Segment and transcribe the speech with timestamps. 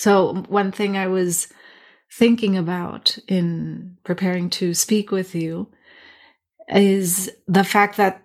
[0.00, 1.48] So, one thing I was
[2.10, 5.70] thinking about in preparing to speak with you
[6.70, 8.22] is the fact that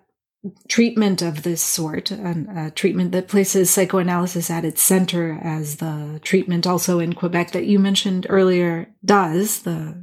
[0.68, 6.66] treatment of this sort, a treatment that places psychoanalysis at its center, as the treatment
[6.66, 10.02] also in Quebec that you mentioned earlier does, the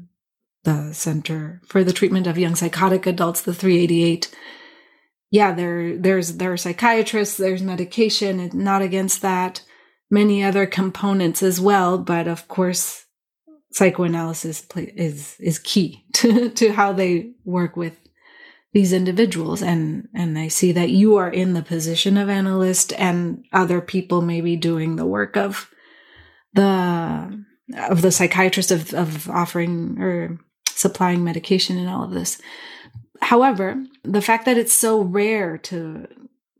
[0.65, 4.31] the Center for the Treatment of Young Psychotic Adults, the 388.
[5.31, 9.63] Yeah, there there's there are psychiatrists, there's medication, not against that.
[10.13, 13.05] Many other components as well, but of course,
[13.71, 17.97] psychoanalysis is is key to to how they work with
[18.73, 19.63] these individuals.
[19.63, 24.21] And and i see that you are in the position of analyst and other people
[24.21, 25.71] may be doing the work of
[26.53, 27.43] the
[27.89, 30.37] of the psychiatrist of of offering or
[30.69, 32.39] supplying medication and all of this.
[33.19, 36.07] However the fact that it's so rare to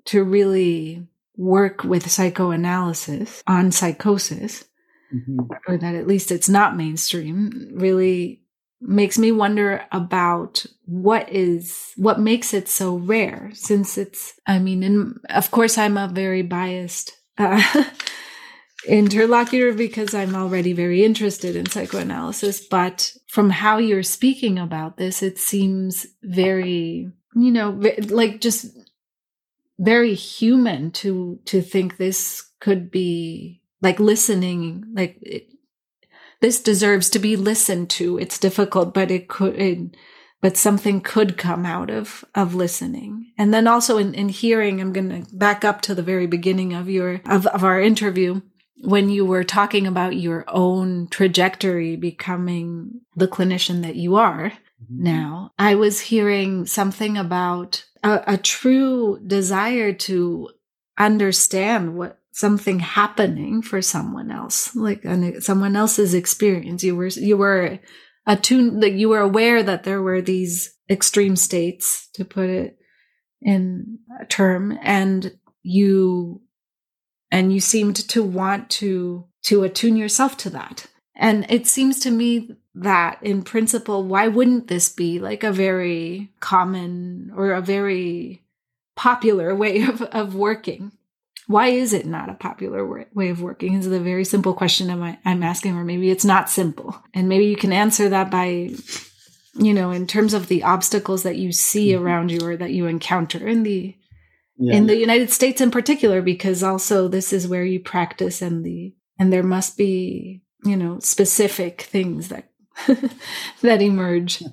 [0.05, 4.65] to really work with psychoanalysis on psychosis
[5.13, 5.39] mm-hmm.
[5.67, 8.41] or that at least it's not mainstream really
[8.85, 14.83] makes me wonder about what is what makes it so rare since it's i mean
[14.83, 17.83] and of course i'm a very biased uh,
[18.87, 25.23] interlocutor because i'm already very interested in psychoanalysis but from how you're speaking about this
[25.23, 27.69] it seems very you know
[28.09, 28.65] like just
[29.79, 35.47] very human to to think this could be like listening like it,
[36.43, 38.17] this deserves to be listened to.
[38.17, 39.95] It's difficult, but it could, it,
[40.41, 43.31] but something could come out of, of listening.
[43.37, 46.73] And then also in, in hearing, I'm going to back up to the very beginning
[46.73, 48.41] of your, of, of our interview
[48.75, 54.51] when you were talking about your own trajectory becoming the clinician that you are
[54.83, 55.03] mm-hmm.
[55.03, 60.49] now, I was hearing something about a, a true desire to
[60.97, 66.83] understand what something happening for someone else, like an, someone else's experience.
[66.83, 67.79] You were you were
[68.25, 72.77] attuned, like you were aware that there were these extreme states, to put it
[73.41, 76.41] in a term, and you
[77.31, 80.87] and you seemed to want to to attune yourself to that.
[81.15, 86.31] And it seems to me that in principle, why wouldn't this be like a very
[86.39, 88.43] common or a very
[88.95, 90.91] popular way of, of working?
[91.47, 94.89] why is it not a popular way of working is the very simple question
[95.25, 96.95] I'm asking, or maybe it's not simple.
[97.13, 98.71] And maybe you can answer that by,
[99.55, 102.03] you know, in terms of the obstacles that you see mm-hmm.
[102.03, 103.95] around you or that you encounter in the
[104.57, 104.75] yeah.
[104.75, 108.95] in the United States in particular, because also this is where you practice and the
[109.19, 112.49] and there must be, you know, specific things that
[113.61, 114.43] that emerge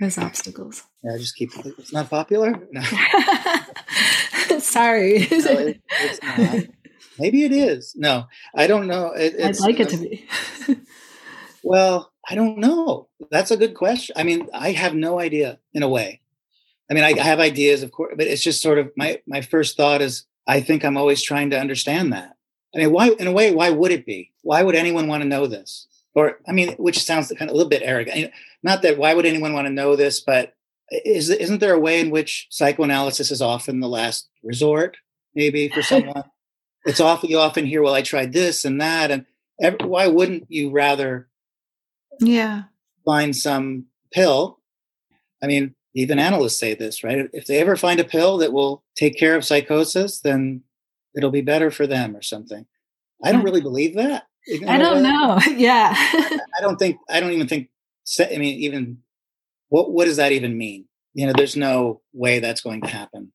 [0.00, 0.84] as obstacles.
[1.02, 2.54] Yeah, just keep it's not popular.
[2.70, 2.80] No.
[4.58, 5.18] Sorry.
[5.30, 6.74] no, it, it's not.
[7.18, 7.94] Maybe it is.
[7.96, 9.12] No, I don't know.
[9.12, 10.26] It, I'd like it to be.
[11.62, 13.08] well, I don't know.
[13.30, 14.14] That's a good question.
[14.18, 16.20] I mean, I have no idea in a way.
[16.90, 19.40] I mean, I, I have ideas, of course, but it's just sort of my my
[19.40, 22.36] first thought is I think I'm always trying to understand that.
[22.74, 24.32] I mean, why in a way, why would it be?
[24.42, 25.87] Why would anyone want to know this?
[26.18, 28.32] Or I mean, which sounds kind of a little bit arrogant.
[28.64, 30.52] Not that why would anyone want to know this, but
[30.90, 34.96] is isn't there a way in which psychoanalysis is often the last resort
[35.36, 36.24] maybe for someone?
[36.84, 39.26] It's often you often hear well i tried this and that and
[39.62, 41.28] every, why wouldn't you rather
[42.18, 42.64] yeah.
[43.04, 44.58] find some pill?
[45.40, 47.28] I mean even analysts say this right?
[47.32, 50.62] If they ever find a pill that will take care of psychosis then
[51.16, 52.66] it'll be better for them or something.
[53.22, 53.44] I don't mm.
[53.44, 54.24] really believe that
[54.66, 57.68] i don't know yeah i don't think i don't even think
[58.20, 58.98] i mean even
[59.68, 60.86] what what does that even mean?
[61.14, 63.32] You know, there's no way that's going to happen.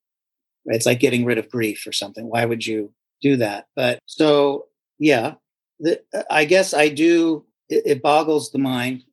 [0.65, 2.29] It's like getting rid of grief or something.
[2.29, 3.65] Why would you do that?
[3.75, 4.67] But so
[4.99, 5.35] yeah,
[5.79, 7.45] the, I guess I do.
[7.69, 9.03] It, it boggles the mind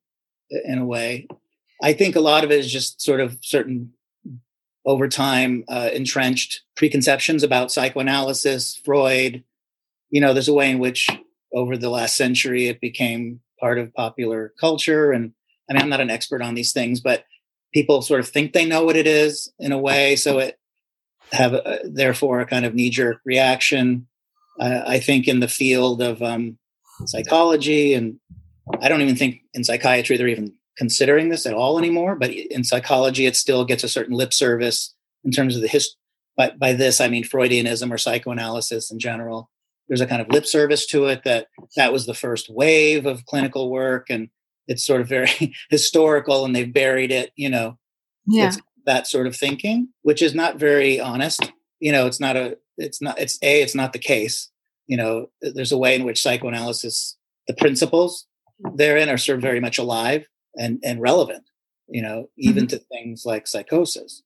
[0.50, 1.28] in a way.
[1.82, 3.92] I think a lot of it is just sort of certain
[4.86, 9.44] over time uh, entrenched preconceptions about psychoanalysis, Freud.
[10.10, 11.08] You know, there's a way in which
[11.52, 15.32] over the last century it became part of popular culture and
[15.70, 17.24] I mean, I'm not an expert on these things, but
[17.72, 20.16] people sort of think they know what it is in a way.
[20.16, 20.58] So it
[21.32, 24.08] have a, therefore a kind of knee jerk reaction.
[24.58, 26.58] Uh, I think in the field of um,
[27.06, 28.18] psychology, and
[28.80, 32.16] I don't even think in psychiatry they're even considering this at all anymore.
[32.16, 34.94] But in psychology, it still gets a certain lip service
[35.24, 35.96] in terms of the history.
[36.36, 39.49] By, by this, I mean Freudianism or psychoanalysis in general.
[39.90, 43.26] There's a kind of lip service to it that that was the first wave of
[43.26, 44.30] clinical work, and
[44.66, 47.76] it's sort of very historical and they've buried it, you know.
[48.26, 48.46] Yeah.
[48.48, 51.52] It's that sort of thinking, which is not very honest.
[51.80, 54.50] You know, it's not a it's not it's a it's not the case.
[54.86, 58.26] You know, there's a way in which psychoanalysis the principles
[58.74, 60.26] therein are sort of very much alive
[60.56, 61.44] and, and relevant,
[61.88, 62.78] you know, even mm-hmm.
[62.78, 64.22] to things like psychosis.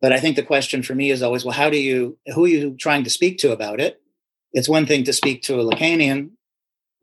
[0.00, 2.48] But I think the question for me is always, well, how do you, who are
[2.48, 4.00] you trying to speak to about it?
[4.52, 6.30] It's one thing to speak to a Lacanian,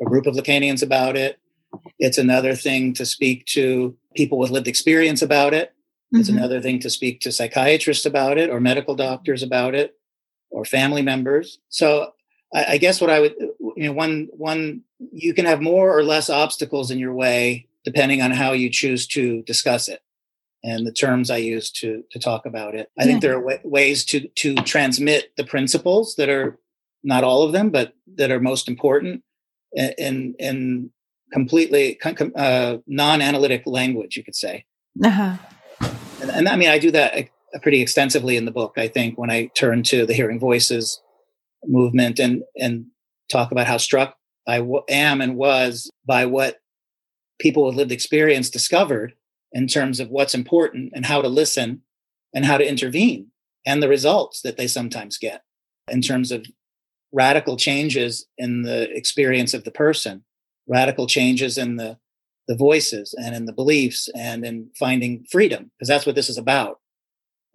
[0.01, 1.39] a group of Lacanians about it.
[1.99, 5.73] It's another thing to speak to people with lived experience about it.
[6.11, 6.37] It's mm-hmm.
[6.37, 9.95] another thing to speak to psychiatrists about it or medical doctors about it
[10.49, 11.59] or family members.
[11.69, 12.13] So
[12.53, 13.35] I, I guess what I would,
[13.75, 14.81] you know, one, one,
[15.11, 19.05] you can have more or less obstacles in your way depending on how you choose
[19.07, 20.01] to discuss it
[20.65, 22.89] and the terms I use to to talk about it.
[22.99, 23.07] I yeah.
[23.07, 26.57] think there are w- ways to to transmit the principles that are
[27.05, 29.23] not all of them, but that are most important
[29.73, 30.89] in in
[31.31, 31.99] completely
[32.35, 34.65] uh, non-analytic language, you could say.
[35.03, 35.37] Uh-huh.
[36.21, 37.29] And, and, I mean, I do that
[37.61, 38.73] pretty extensively in the book.
[38.77, 41.01] I think when I turn to the hearing voices
[41.65, 42.85] movement and and
[43.31, 44.15] talk about how struck
[44.47, 46.59] I w- am and was by what
[47.39, 49.13] people with lived experience discovered
[49.51, 51.81] in terms of what's important and how to listen
[52.33, 53.31] and how to intervene
[53.65, 55.41] and the results that they sometimes get
[55.89, 56.45] in terms of
[57.15, 60.23] radical changes in the experience of the person,
[60.67, 61.97] radical changes in the
[62.47, 66.37] the voices and in the beliefs and in finding freedom because that's what this is
[66.37, 66.79] about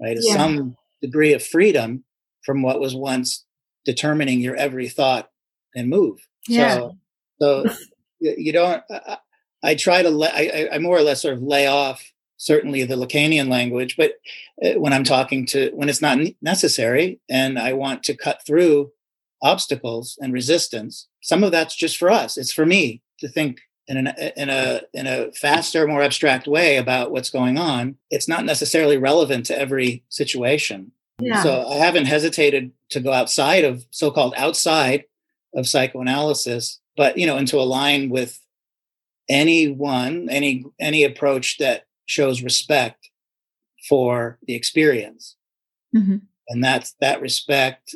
[0.03, 0.35] right yeah.
[0.35, 2.03] some degree of freedom
[2.45, 3.47] from what was once
[3.85, 5.31] determining your every thought
[5.77, 6.19] and move
[6.49, 6.75] yeah.
[6.75, 6.97] so
[7.41, 7.65] so
[8.19, 8.83] you don't
[9.63, 12.03] I try to, I, I more or less sort of lay off
[12.37, 14.15] certainly the Lacanian language, but
[14.65, 18.91] uh, when I'm talking to, when it's not necessary and I want to cut through
[19.43, 22.37] obstacles and resistance, some of that's just for us.
[22.37, 26.77] It's for me to think in, an, in a in a faster, more abstract way
[26.77, 27.97] about what's going on.
[28.11, 30.93] It's not necessarily relevant to every situation.
[31.21, 31.43] Yeah.
[31.43, 35.05] So I haven't hesitated to go outside of so-called outside
[35.55, 38.41] of psychoanalysis, but you know, and to align with
[39.29, 43.11] anyone, any any approach that shows respect
[43.89, 45.37] for the experience,
[45.95, 46.17] mm-hmm.
[46.49, 47.95] and that's that respect.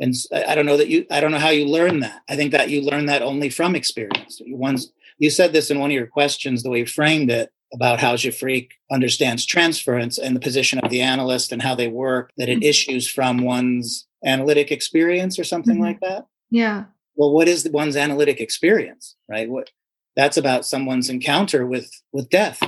[0.00, 1.06] And I don't know that you.
[1.10, 2.22] I don't know how you learn that.
[2.28, 4.40] I think that you learn that only from experience.
[4.46, 8.00] Once you said this in one of your questions, the way you framed it about
[8.00, 12.48] how GIFRIC understands transference and the position of the analyst and how they work, that
[12.48, 12.68] it mm-hmm.
[12.68, 15.84] issues from one's analytic experience or something mm-hmm.
[15.84, 16.26] like that.
[16.50, 16.84] Yeah.
[17.14, 19.48] Well, what is one's analytic experience, right?
[19.48, 19.70] What
[20.16, 22.60] that's about someone's encounter with with death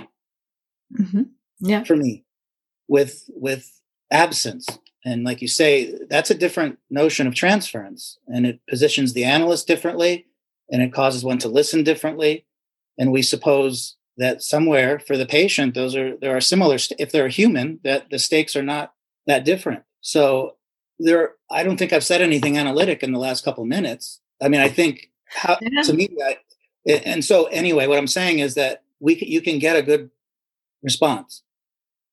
[0.98, 1.22] mm-hmm.
[1.60, 2.24] yeah for me
[2.88, 3.80] with with
[4.10, 4.66] absence
[5.04, 9.66] and like you say that's a different notion of transference and it positions the analyst
[9.66, 10.26] differently
[10.70, 12.44] and it causes one to listen differently
[12.98, 17.12] and we suppose that somewhere for the patient those are there are similar st- if
[17.12, 18.92] they're human that the stakes are not
[19.26, 20.56] that different so
[20.98, 24.60] there i don't think i've said anything analytic in the last couple minutes i mean
[24.60, 25.82] i think how, yeah.
[25.82, 26.36] to me I,
[26.86, 30.10] and so anyway what i'm saying is that we you can get a good
[30.82, 31.42] response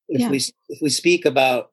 [0.08, 0.30] if yeah.
[0.30, 1.70] we if we speak about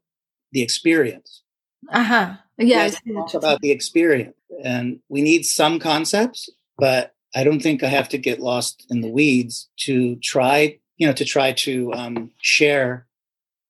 [0.51, 1.43] the experience.
[1.91, 2.35] Uh-huh.
[2.57, 7.87] Yeah talk about the experience and we need some concepts but i don't think i
[7.87, 12.31] have to get lost in the weeds to try you know to try to um,
[12.41, 13.07] share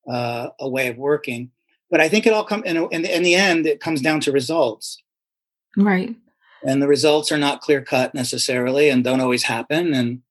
[0.09, 1.51] uh, a way of working.
[1.91, 4.31] But i think it all come in, in, in the end it comes down to
[4.31, 5.01] results.
[5.75, 6.15] Right.
[6.63, 10.21] And the results are not clear cut necessarily and don't always happen and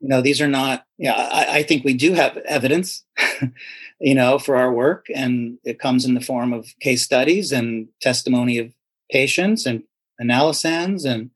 [0.00, 3.04] you know these are not yeah I, I think we do have evidence
[4.00, 7.88] you know for our work and it comes in the form of case studies and
[8.00, 8.72] testimony of
[9.10, 9.82] patients and
[10.18, 11.30] analyses and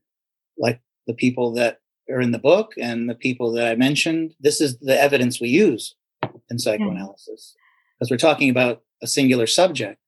[0.58, 4.60] like the people that are in the book and the people that i mentioned this
[4.60, 5.94] is the evidence we use
[6.50, 7.94] in psychoanalysis hmm.
[7.98, 9.98] because we're talking about a singular subject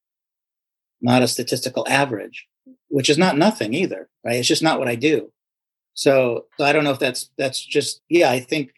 [1.01, 2.47] not a statistical average
[2.95, 4.37] which is not nothing either, right?
[4.37, 5.33] It's just not what I do.
[5.95, 8.31] So, so I don't know if that's that's just yeah.
[8.31, 8.75] I think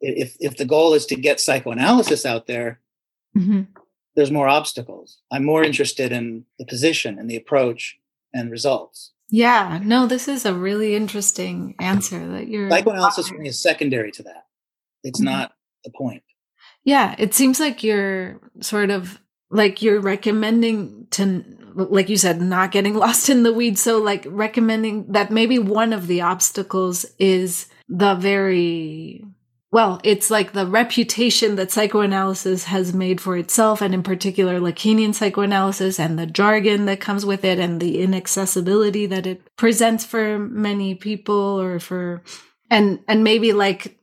[0.00, 2.80] if if the goal is to get psychoanalysis out there,
[3.36, 3.62] mm-hmm.
[4.16, 5.18] there's more obstacles.
[5.32, 7.98] I'm more interested in the position and the approach
[8.32, 9.12] and results.
[9.30, 14.12] Yeah, no, this is a really interesting answer that you're psychoanalysis for me is secondary
[14.12, 14.46] to that.
[15.02, 15.30] It's mm-hmm.
[15.30, 15.52] not
[15.84, 16.22] the point.
[16.84, 19.18] Yeah, it seems like you're sort of
[19.50, 23.82] like you're recommending to like you said not getting lost in the weeds.
[23.82, 29.24] So like recommending that maybe one of the obstacles is the very
[29.70, 35.14] well it's like the reputation that psychoanalysis has made for itself and in particular lacanian
[35.14, 40.38] psychoanalysis and the jargon that comes with it and the inaccessibility that it presents for
[40.38, 42.22] many people or for
[42.70, 43.98] and and maybe like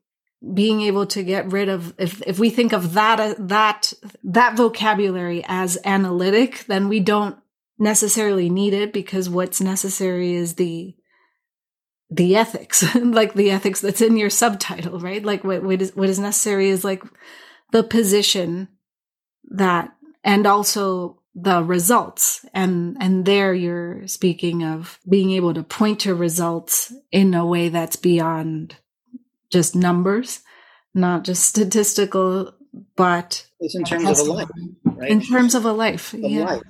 [0.54, 3.94] being able to get rid of if if we think of that uh, that
[4.24, 7.38] that vocabulary as analytic then we don't
[7.78, 10.96] necessarily need it because what's necessary is the
[12.12, 15.24] the ethics, like the ethics that's in your subtitle, right?
[15.24, 17.04] Like what, what is what is necessary is like
[17.72, 18.68] the position
[19.52, 19.94] that
[20.24, 26.14] and also the results and and there you're speaking of being able to point to
[26.14, 28.76] results in a way that's beyond
[29.52, 30.42] just numbers
[30.94, 32.54] not just statistical
[32.96, 34.50] but it's in terms of a life
[34.86, 35.10] right?
[35.10, 36.46] In terms of a life yeah.
[36.46, 36.62] life.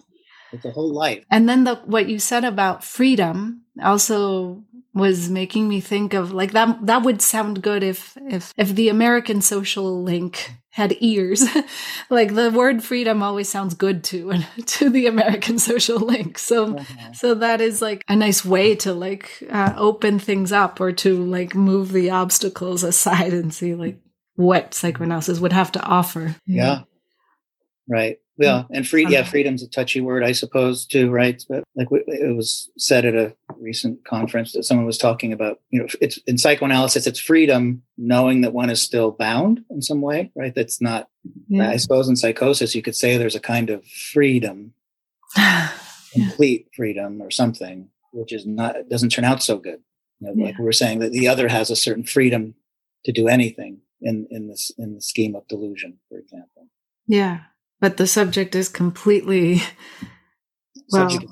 [0.53, 1.23] It's a whole life.
[1.31, 6.51] And then the what you said about freedom also was making me think of like
[6.51, 11.45] that that would sound good if if if the american social link had ears.
[12.09, 14.33] Like the word freedom always sounds good to
[14.65, 16.37] to the american social link.
[16.37, 17.13] So uh-huh.
[17.13, 21.23] so that is like a nice way to like uh, open things up or to
[21.23, 23.97] like move the obstacles aside and see like
[24.35, 26.35] what psychoanalysis would have to offer.
[26.45, 26.81] Yeah.
[27.87, 28.73] Right yeah, mm-hmm.
[28.73, 29.05] and free.
[29.07, 29.31] Yeah, uh-huh.
[29.31, 31.43] freedom's a touchy word, I suppose, too, right?
[31.49, 35.59] But like it was said at a recent conference that someone was talking about.
[35.69, 40.01] You know, it's in psychoanalysis, it's freedom, knowing that one is still bound in some
[40.01, 40.55] way, right?
[40.55, 41.09] That's not.
[41.47, 41.69] Yeah.
[41.69, 44.73] I suppose in psychosis, you could say there's a kind of freedom,
[46.13, 49.81] complete freedom, or something, which is not doesn't turn out so good.
[50.19, 50.45] You know, yeah.
[50.45, 52.55] Like we were saying that the other has a certain freedom
[53.05, 56.67] to do anything in in this in the scheme of delusion, for example.
[57.07, 57.41] Yeah
[57.81, 59.61] but the subject is completely
[60.91, 61.31] well subject,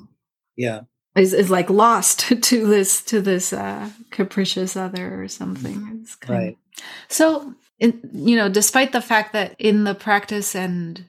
[0.56, 0.80] yeah.
[1.16, 6.00] is, is like lost to this to this uh capricious other or something.
[6.02, 6.58] It's kind right.
[6.76, 11.06] Of, so in, you know despite the fact that in the practice and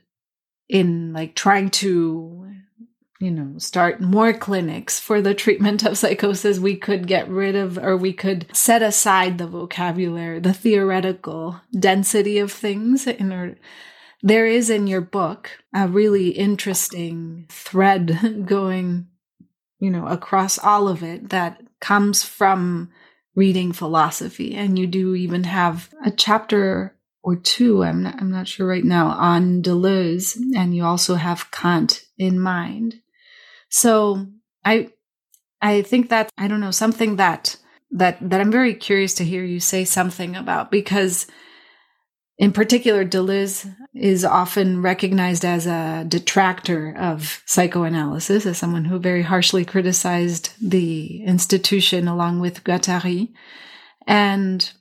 [0.69, 2.47] in like trying to
[3.19, 7.77] you know start more clinics for the treatment of psychosis we could get rid of
[7.77, 13.57] or we could set aside the vocabulary the theoretical density of things in order
[14.23, 19.07] there is in your book a really interesting thread going,
[19.79, 22.91] you know, across all of it that comes from
[23.35, 24.55] reading philosophy.
[24.55, 28.83] And you do even have a chapter or two, I'm not, I'm not sure right
[28.83, 32.95] now, on Deleuze, and you also have Kant in mind.
[33.69, 34.25] So
[34.65, 34.89] I
[35.61, 37.57] I think that I don't know, something that
[37.91, 41.27] that that I'm very curious to hear you say something about because
[42.41, 49.21] in particular, Deleuze is often recognized as a detractor of psychoanalysis, as someone who very
[49.21, 53.31] harshly criticized the institution along with Guattari.
[54.07, 54.73] And,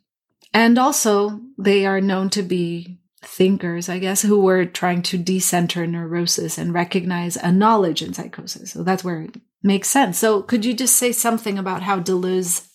[0.54, 5.86] and also they are known to be thinkers, I guess, who were trying to decenter
[5.86, 8.72] neurosis and recognize a knowledge in psychosis.
[8.72, 10.18] So that's where it makes sense.
[10.18, 12.69] So could you just say something about how Deleuze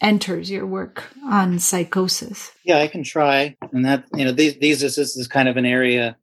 [0.00, 2.52] enters your work on psychosis?
[2.64, 3.56] Yeah, I can try.
[3.72, 6.16] And that, you know, these, these, this is kind of an area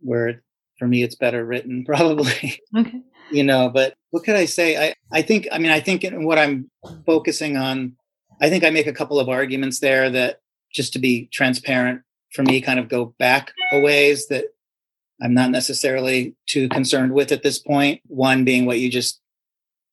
[0.00, 0.42] where
[0.78, 2.60] for me it's better written probably.
[2.76, 3.00] Okay.
[3.30, 4.88] you know, but what could I say?
[4.90, 6.70] I, I think, I mean, I think in what I'm
[7.04, 7.96] focusing on,
[8.40, 10.40] I think I make a couple of arguments there that
[10.72, 14.46] just to be transparent for me kind of go back a ways that
[15.22, 18.02] I'm not necessarily too concerned with at this point.
[18.06, 19.20] One being what you just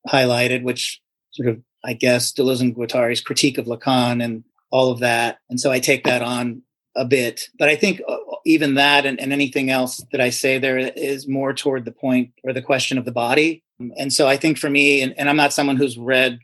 [0.06, 1.00] highlighted, which
[1.32, 5.38] sort of I guess, Deleuze and Guattari's critique of Lacan and all of that.
[5.48, 6.62] And so I take that on
[6.96, 7.48] a bit.
[7.58, 11.28] But I think uh, even that and, and, anything else that I say there is
[11.28, 13.62] more toward the point or the question of the body.
[13.96, 16.38] And so I think for me, and, and I'm not someone who's read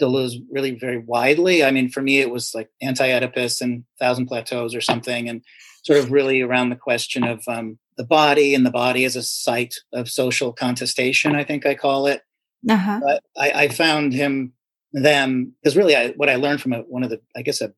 [0.00, 1.64] Deleuze really very widely.
[1.64, 5.42] I mean, for me, it was like Anti Oedipus and Thousand Plateaus or something, and
[5.84, 9.22] sort of really around the question of um, the body and the body as a
[9.22, 12.22] site of social contestation, I think I call it.
[12.68, 13.00] Uh-huh.
[13.02, 14.52] But I, I found him
[14.94, 17.72] them because really I, what I learned from a, one of the I guess a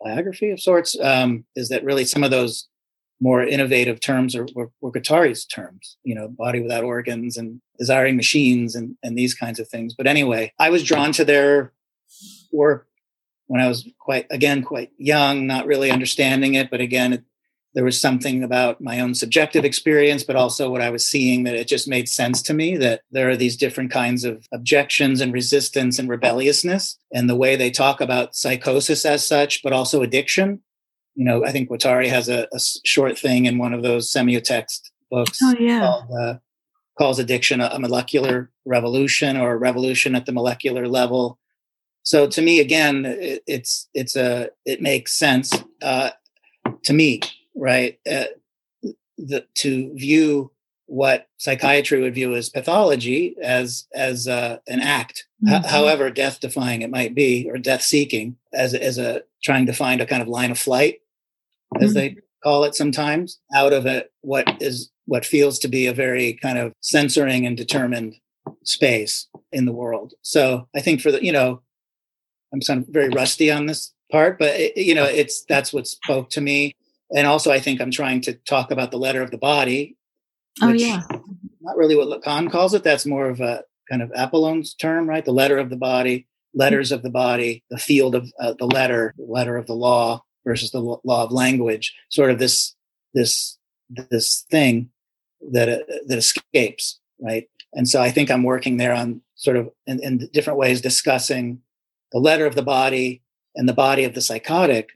[0.00, 2.68] biography of sorts um, is that really some of those
[3.20, 8.74] more innovative terms are, were, were terms, you know, body without organs and desiring machines
[8.74, 9.94] and, and these kinds of things.
[9.94, 11.72] But anyway, I was drawn to their
[12.50, 12.86] work
[13.46, 16.70] when I was quite, again, quite young, not really understanding it.
[16.70, 17.24] But again, it,
[17.74, 21.54] there was something about my own subjective experience, but also what I was seeing that
[21.54, 25.32] it just made sense to me that there are these different kinds of objections and
[25.32, 30.60] resistance and rebelliousness, and the way they talk about psychosis as such, but also addiction.
[31.14, 34.90] You know, I think Guattari has a, a short thing in one of those semiotext
[35.10, 35.80] books oh, yeah.
[35.80, 36.34] called, uh,
[36.98, 41.38] calls addiction a, a molecular revolution or a revolution at the molecular level.
[42.02, 46.10] So to me, again, it, it's it's a it makes sense uh,
[46.84, 47.20] to me
[47.54, 47.98] right?
[48.10, 48.24] Uh,
[49.18, 50.50] the, to view
[50.86, 55.64] what psychiatry would view as pathology as as uh, an act, mm-hmm.
[55.64, 59.72] H- however death defying it might be, or death seeking, as as a trying to
[59.72, 61.00] find a kind of line of flight,
[61.80, 61.94] as mm-hmm.
[61.94, 66.34] they call it sometimes, out of it what is what feels to be a very
[66.34, 68.16] kind of censoring and determined
[68.64, 70.14] space in the world.
[70.22, 71.62] So I think for the you know
[72.52, 76.30] I'm of very rusty on this part, but it, you know, it's that's what spoke
[76.30, 76.74] to me.
[77.14, 79.96] And also, I think I'm trying to talk about the letter of the body.
[80.62, 81.02] Oh yeah,
[81.60, 82.82] not really what Lacan calls it.
[82.82, 85.24] That's more of a kind of Apollon's term, right?
[85.24, 89.14] The letter of the body, letters of the body, the field of uh, the letter,
[89.16, 91.94] the letter of the law versus the law of language.
[92.08, 92.74] Sort of this
[93.14, 94.90] this this thing
[95.52, 97.48] that uh, that escapes, right?
[97.72, 101.60] And so I think I'm working there on sort of in, in different ways discussing
[102.12, 103.22] the letter of the body
[103.54, 104.90] and the body of the psychotic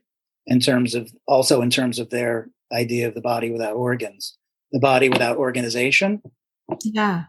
[0.46, 4.36] in terms of also in terms of their idea of the body without organs,
[4.72, 6.22] the body without organization.
[6.82, 7.24] Yeah.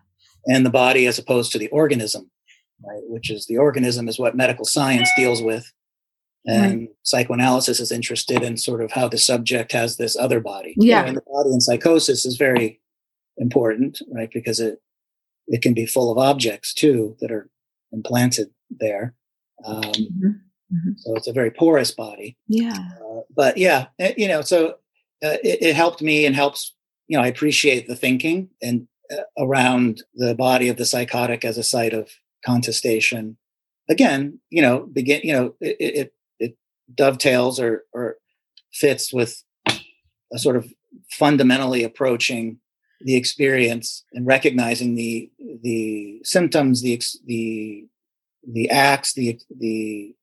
[0.48, 2.30] And the body as opposed to the organism,
[2.84, 3.02] right?
[3.08, 5.72] Which is the organism is what medical science deals with.
[6.48, 6.90] And right.
[7.02, 10.76] psychoanalysis is interested in sort of how the subject has this other body.
[10.78, 11.04] Yeah.
[11.04, 12.80] and the body in psychosis is very
[13.38, 14.30] important, right?
[14.32, 14.80] Because it
[15.48, 17.50] it can be full of objects too that are
[17.92, 19.14] implanted there.
[19.64, 20.30] Um, mm-hmm.
[20.74, 20.92] Mm-hmm.
[20.98, 22.38] So it's a very porous body.
[22.48, 22.78] Yeah.
[22.78, 24.70] Uh, but yeah, it, eh, you know, so
[25.24, 26.74] uh, it, it, helped me and helps,
[27.08, 31.58] you know, I appreciate the thinking and uh, around the body of the psychotic as
[31.58, 32.10] a site of
[32.46, 33.38] contestation.
[33.90, 36.58] Again, you know, begin, you know, it, it, it
[36.94, 38.18] dovetails or, or
[38.74, 39.44] fits with
[40.34, 40.68] a sort of
[41.12, 42.60] fundamentally approaching
[43.02, 45.30] the experience and recognizing the
[45.62, 47.86] the symptoms, the the
[48.48, 50.16] the acts, the the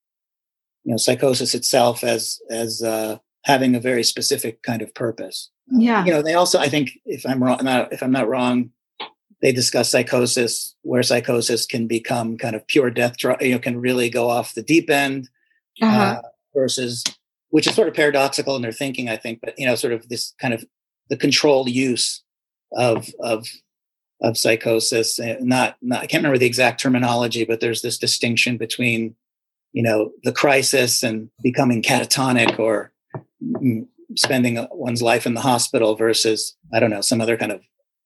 [0.84, 5.50] you know psychosis itself as as uh, having a very specific kind of purpose.
[5.70, 8.28] Yeah, uh, you know they also I think if I'm wrong, not, if I'm not
[8.28, 8.70] wrong,
[9.40, 13.14] they discuss psychosis where psychosis can become kind of pure death.
[13.22, 15.28] You know, can really go off the deep end
[15.80, 16.18] uh-huh.
[16.18, 16.22] uh,
[16.54, 17.04] versus
[17.50, 19.40] which is sort of paradoxical in their thinking, I think.
[19.42, 20.64] But you know, sort of this kind of
[21.08, 22.22] the controlled use
[22.72, 23.46] of of
[24.22, 25.18] of psychosis.
[25.40, 29.16] Not, not I can't remember the exact terminology, but there's this distinction between
[29.72, 32.92] you know the crisis and becoming catatonic or
[34.16, 37.62] spending one's life in the hospital versus I don't know some other kind of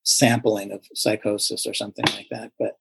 [0.06, 2.52] sampling of psychosis or something like that.
[2.58, 2.78] But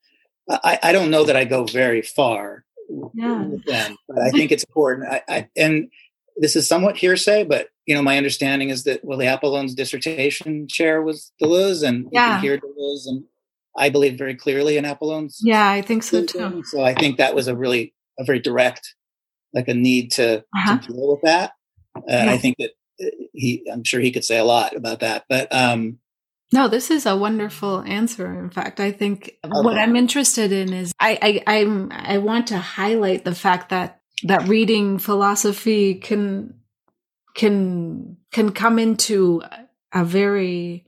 [0.63, 2.65] I, I don't know that I go very far
[3.13, 3.43] yeah.
[3.43, 5.11] with them, but I think it's important.
[5.11, 5.89] I, I, and
[6.37, 11.01] this is somewhat hearsay, but you know, my understanding is that Willie Apollon's dissertation chair
[11.01, 12.27] was Deleuze, and yeah.
[12.27, 13.23] you can hear Deleuze, and
[13.75, 15.39] I believe very clearly in Apollon's.
[15.41, 16.63] Yeah, I think so too.
[16.65, 18.95] So I think that was a really a very direct,
[19.53, 20.77] like a need to, uh-huh.
[20.79, 21.51] to deal with that.
[21.95, 22.31] Uh, yeah.
[22.31, 25.53] I think that uh, he, I'm sure he could say a lot about that, but
[25.53, 25.99] um,
[26.51, 28.31] no, this is a wonderful answer.
[28.39, 29.51] In fact, I think okay.
[29.61, 33.99] what I'm interested in is I, I I'm I want to highlight the fact that
[34.23, 36.53] that reading philosophy can
[37.35, 39.41] can can come into
[39.93, 40.84] a very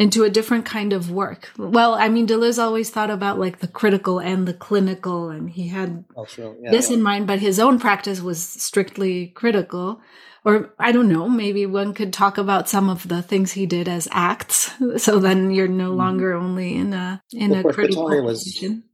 [0.00, 1.50] into a different kind of work.
[1.58, 5.68] Well, I mean, Deleuze always thought about like the critical and the clinical, and he
[5.68, 6.96] had oh, yeah, this yeah.
[6.96, 10.00] in mind, but his own practice was strictly critical.
[10.42, 13.88] Or I don't know, maybe one could talk about some of the things he did
[13.88, 14.70] as acts.
[14.96, 15.98] So then you're no mm-hmm.
[15.98, 18.84] longer only in a in well, a critical position.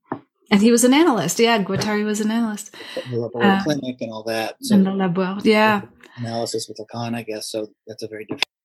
[0.51, 1.39] And he was an analyst.
[1.39, 2.75] Yeah, Guattari was an analyst.
[3.11, 4.57] The laboratory uh, clinic and all that.
[4.61, 5.83] So and the labor, yeah.
[6.17, 7.49] Analysis with Lacan, I guess.
[7.49, 8.56] So that's a very different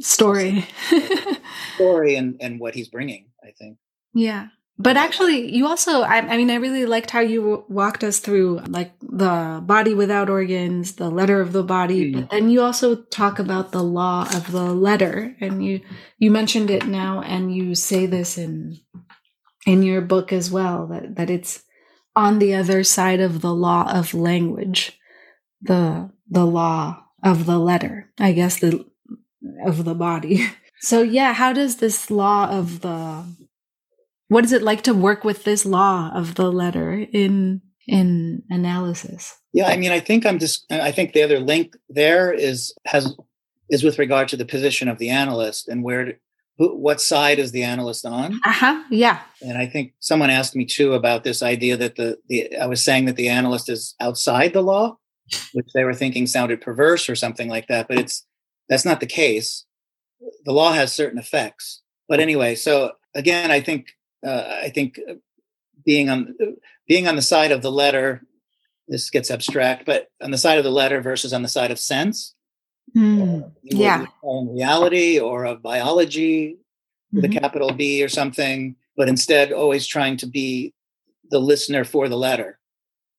[0.00, 0.66] story.
[1.74, 3.78] Story and and what he's bringing i think.
[4.14, 4.48] Yeah.
[4.78, 8.60] But actually you also I, I, mean i really liked how you walked us through
[8.66, 12.28] like the body without organs the letter of the body mm.
[12.32, 15.82] and you also talk about the law of the letter and you
[16.16, 18.80] you mentioned it now and you say this in
[19.66, 21.62] in your book as well that that it's
[22.16, 24.98] on the other side of the law of language
[25.60, 28.89] the the law of the letter i guess the
[29.64, 30.46] of the body.
[30.82, 33.26] So yeah, how does this law of the
[34.28, 39.36] what is it like to work with this law of the letter in in analysis?
[39.52, 43.14] Yeah, I mean, I think I'm just I think the other link there is has
[43.68, 46.14] is with regard to the position of the analyst and where
[46.56, 48.40] who, what side is the analyst on?
[48.44, 48.84] Uh-huh.
[48.90, 49.20] Yeah.
[49.42, 52.84] And I think someone asked me too about this idea that the, the I was
[52.84, 54.98] saying that the analyst is outside the law,
[55.52, 57.88] which they were thinking sounded perverse or something like that.
[57.88, 58.26] But it's
[58.70, 59.66] that's not the case.
[60.44, 61.82] The law has certain effects.
[62.08, 63.88] But anyway, so again, I think
[64.26, 64.98] uh, I think
[65.84, 66.34] being on
[66.86, 68.22] being on the side of the letter,
[68.88, 71.78] this gets abstract, but on the side of the letter versus on the side of
[71.78, 72.34] sense,
[72.96, 76.56] mm, uh, yeah, reality or of biology
[77.12, 77.36] with mm-hmm.
[77.36, 80.74] a capital B or something, but instead always trying to be
[81.30, 82.59] the listener for the letter.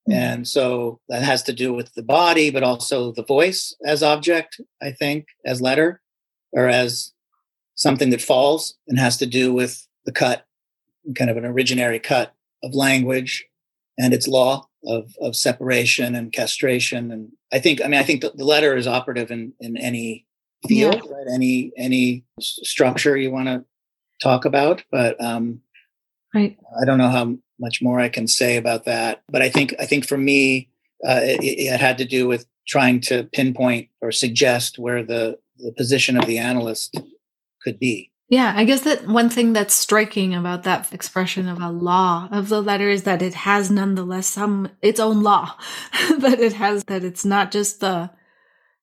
[0.10, 4.60] And so that has to do with the body, but also the voice as object,
[4.82, 6.02] I think, as letter
[6.52, 7.14] or as
[7.76, 10.46] something that falls and has to do with the cut,
[11.16, 12.34] kind of an originary cut
[12.64, 13.46] of language
[13.98, 17.12] and its law of, of separation and castration.
[17.12, 20.26] And I think, I mean, I think the, the letter is operative in, in any
[20.68, 21.12] field, yeah.
[21.12, 21.28] right?
[21.34, 23.64] Any, any structure you want to
[24.22, 25.62] talk about, but, um,
[26.34, 26.58] right.
[26.82, 29.86] I don't know how much more I can say about that, but I think, I
[29.86, 30.70] think for me,
[31.08, 35.72] uh, it, it had to do with trying to pinpoint or suggest where the, the
[35.72, 37.00] position of the analyst
[37.64, 38.12] could be.
[38.32, 42.48] Yeah, I guess that one thing that's striking about that expression of a law of
[42.48, 45.58] the letter is that it has nonetheless some its own law.
[46.20, 48.10] that it has that it's not just the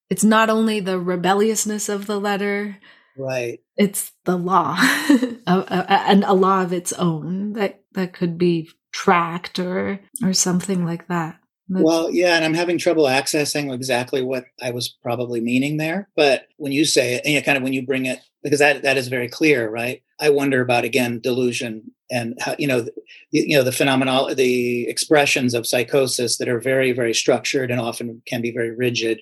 [0.07, 2.77] it's not only the rebelliousness of the letter.
[3.19, 3.59] Right.
[3.75, 4.77] It's the law.
[5.47, 11.07] and a law of its own that that could be tracked or or something like
[11.07, 11.39] that.
[11.67, 16.09] That's- well, yeah, and I'm having trouble accessing exactly what I was probably meaning there.
[16.15, 18.59] But when you say it, and you know, kind of when you bring it because
[18.59, 20.01] that that is very clear, right?
[20.19, 22.87] I wonder about again delusion and how you know
[23.31, 28.21] you know the phenomenal the expressions of psychosis that are very very structured and often
[28.25, 29.21] can be very rigid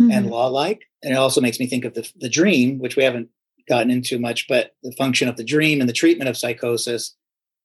[0.00, 0.10] mm-hmm.
[0.10, 0.82] and law like.
[1.02, 3.28] And it also makes me think of the the dream, which we haven't
[3.68, 7.14] gotten into much, but the function of the dream and the treatment of psychosis.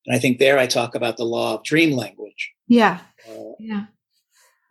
[0.05, 2.51] And I think there I talk about the law of dream language.
[2.67, 2.99] Yeah.
[3.29, 3.85] Uh, yeah.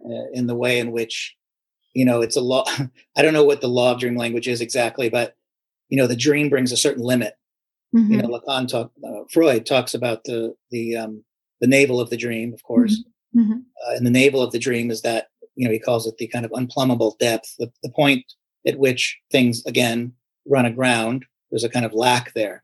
[0.04, 1.36] Uh, in the way in which
[1.94, 2.64] you know it's a law.
[3.16, 5.36] I don't know what the law of dream language is exactly, but
[5.90, 7.34] you know the dream brings a certain limit
[7.94, 8.12] mm-hmm.
[8.12, 11.22] you know lacan talk uh, freud talks about the the um
[11.60, 13.02] the navel of the dream of course
[13.36, 13.40] mm-hmm.
[13.40, 13.58] mm-hmm.
[13.60, 16.28] uh, and the navel of the dream is that you know he calls it the
[16.28, 18.24] kind of unplumbable depth the, the point
[18.66, 20.12] at which things again
[20.50, 22.62] run aground there's a kind of lack there.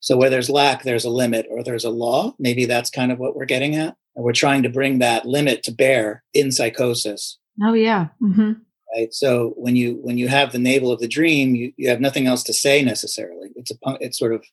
[0.00, 2.34] So where there's lack there's a limit or there's a law.
[2.38, 3.96] Maybe that's kind of what we're getting at.
[4.14, 7.38] And we're trying to bring that limit to bear in psychosis.
[7.62, 8.08] Oh yeah.
[8.22, 8.52] Mm-hmm.
[8.94, 9.12] Right?
[9.12, 12.26] So when you when you have the navel of the dream you, you have nothing
[12.26, 13.50] else to say necessarily.
[13.56, 14.44] It's a it sort of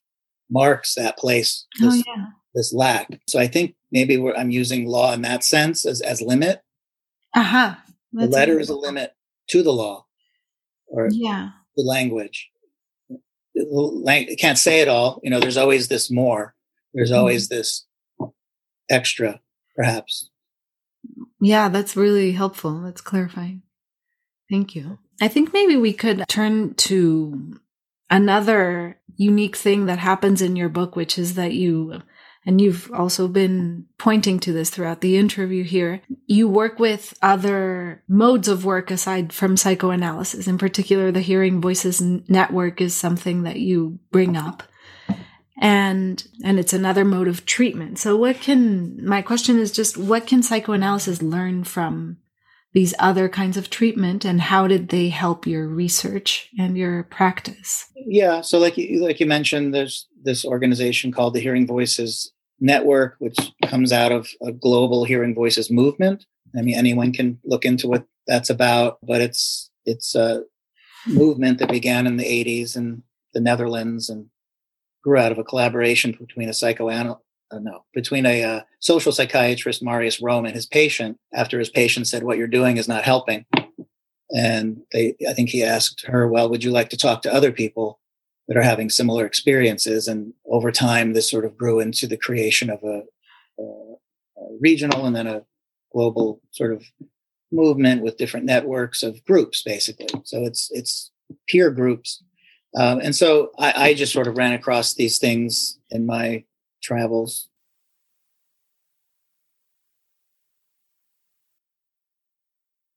[0.50, 2.26] marks that place oh, this, oh, yeah.
[2.54, 3.20] this lack.
[3.28, 6.62] So i think maybe i'm using law in that sense as, as limit.
[7.34, 7.76] Uh-huh.
[8.14, 9.14] The letter is a limit
[9.50, 10.06] to the law
[10.88, 11.50] or yeah.
[11.76, 12.50] the language
[13.56, 16.54] it can't say it all you know there's always this more
[16.94, 17.20] there's mm-hmm.
[17.20, 17.86] always this
[18.90, 19.40] extra
[19.76, 20.30] perhaps
[21.40, 23.62] yeah that's really helpful that's clarifying
[24.50, 25.00] Thank you.
[25.22, 27.60] I think maybe we could turn to
[28.10, 32.02] another unique thing that happens in your book, which is that you,
[32.46, 38.04] and you've also been pointing to this throughout the interview here, you work with other
[38.08, 40.48] modes of work aside from psychoanalysis.
[40.48, 44.64] In particular, the Hearing Voices Network is something that you bring up.
[45.60, 47.98] And and it's another mode of treatment.
[47.98, 52.18] So what can my question is just what can psychoanalysis learn from
[52.74, 57.86] these other kinds of treatment and how did they help your research and your practice
[58.06, 63.16] yeah so like you like you mentioned there's this organization called the hearing voices network
[63.20, 66.26] which comes out of a global hearing voices movement
[66.58, 70.44] i mean anyone can look into what that's about but it's it's a
[71.08, 74.28] movement that began in the 80s in the netherlands and
[75.04, 79.84] grew out of a collaboration between a psychoanalyst uh, no, between a uh, social psychiatrist,
[79.84, 83.46] Marius Romme, and his patient after his patient said, What you're doing is not helping.
[84.32, 87.52] And they, I think he asked her, Well, would you like to talk to other
[87.52, 88.00] people
[88.48, 90.08] that are having similar experiences?
[90.08, 93.04] And over time, this sort of grew into the creation of a,
[93.60, 95.44] a, a regional and then a
[95.92, 96.84] global sort of
[97.52, 100.08] movement with different networks of groups, basically.
[100.24, 101.12] So it's it's
[101.48, 102.24] peer groups.
[102.78, 106.44] Um, and so I, I just sort of ran across these things in my
[106.84, 107.48] travels.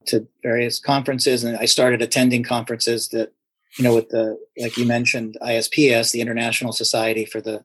[0.07, 3.35] To various conferences, and I started attending conferences that,
[3.77, 7.65] you know, with the, like you mentioned, ISPS, the International Society for the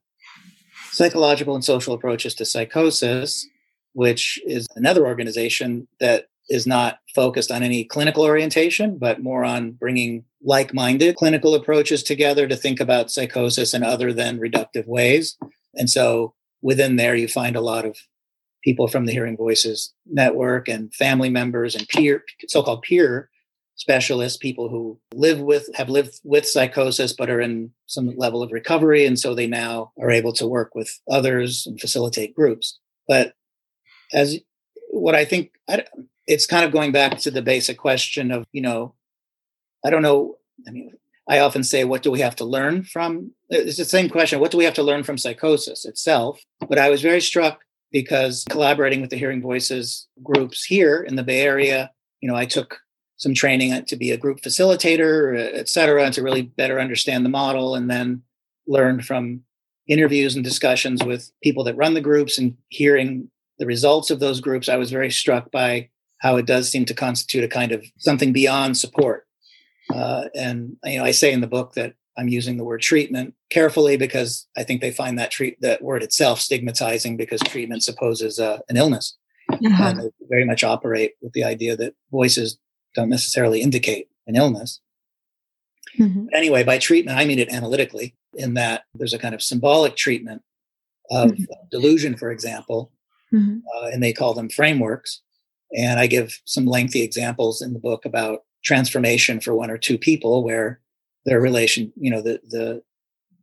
[0.92, 3.48] Psychological and Social Approaches to Psychosis,
[3.94, 9.72] which is another organization that is not focused on any clinical orientation, but more on
[9.72, 15.38] bringing like minded clinical approaches together to think about psychosis in other than reductive ways.
[15.74, 17.98] And so within there, you find a lot of
[18.63, 23.30] people from the Hearing Voices network and family members and peer, so-called peer
[23.75, 28.19] specialists, people who live with, have lived with psychosis, but are in some mm-hmm.
[28.19, 29.05] level of recovery.
[29.05, 32.79] And so they now are able to work with others and facilitate groups.
[33.07, 33.33] But
[34.13, 34.39] as
[34.89, 35.86] what I think, I,
[36.27, 38.95] it's kind of going back to the basic question of, you know,
[39.83, 40.38] I don't know.
[40.67, 40.91] I mean,
[41.27, 43.31] I often say, what do we have to learn from?
[43.49, 44.39] It's the same question.
[44.39, 46.41] What do we have to learn from psychosis itself?
[46.67, 51.23] But I was very struck because collaborating with the Hearing Voices groups here in the
[51.23, 52.79] Bay Area, you know, I took
[53.23, 57.29] some training to be a group facilitator, et cetera, and to really better understand the
[57.29, 58.21] model and then
[58.67, 59.41] learn from
[59.88, 64.41] interviews and discussions with people that run the groups and hearing the results of those
[64.41, 67.83] groups, I was very struck by how it does seem to constitute a kind of
[67.97, 69.25] something beyond support.
[69.93, 73.33] Uh, and you know, I say in the book that I'm using the word treatment
[73.49, 78.39] carefully because I think they find that treat that word itself stigmatizing because treatment supposes
[78.39, 79.17] uh, an illness,
[79.51, 79.83] uh-huh.
[79.83, 82.57] and they very much operate with the idea that voices
[82.95, 84.79] don't necessarily indicate an illness.
[85.99, 86.27] Mm-hmm.
[86.34, 90.41] Anyway, by treatment, I mean it analytically, in that there's a kind of symbolic treatment
[91.12, 91.43] of mm-hmm.
[91.69, 92.91] delusion, for example,
[93.34, 93.60] mm-hmm.
[93.75, 95.21] uh, and they call them frameworks.
[95.75, 99.97] And I give some lengthy examples in the book about transformation for one or two
[99.97, 100.79] people where
[101.25, 102.84] their relation, you know, the the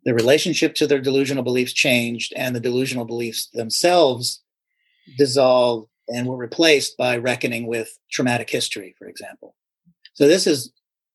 [0.05, 4.43] the relationship to their delusional beliefs changed and the delusional beliefs themselves
[5.19, 9.55] dissolved and were replaced by reckoning with traumatic history, for example.
[10.15, 10.73] So this is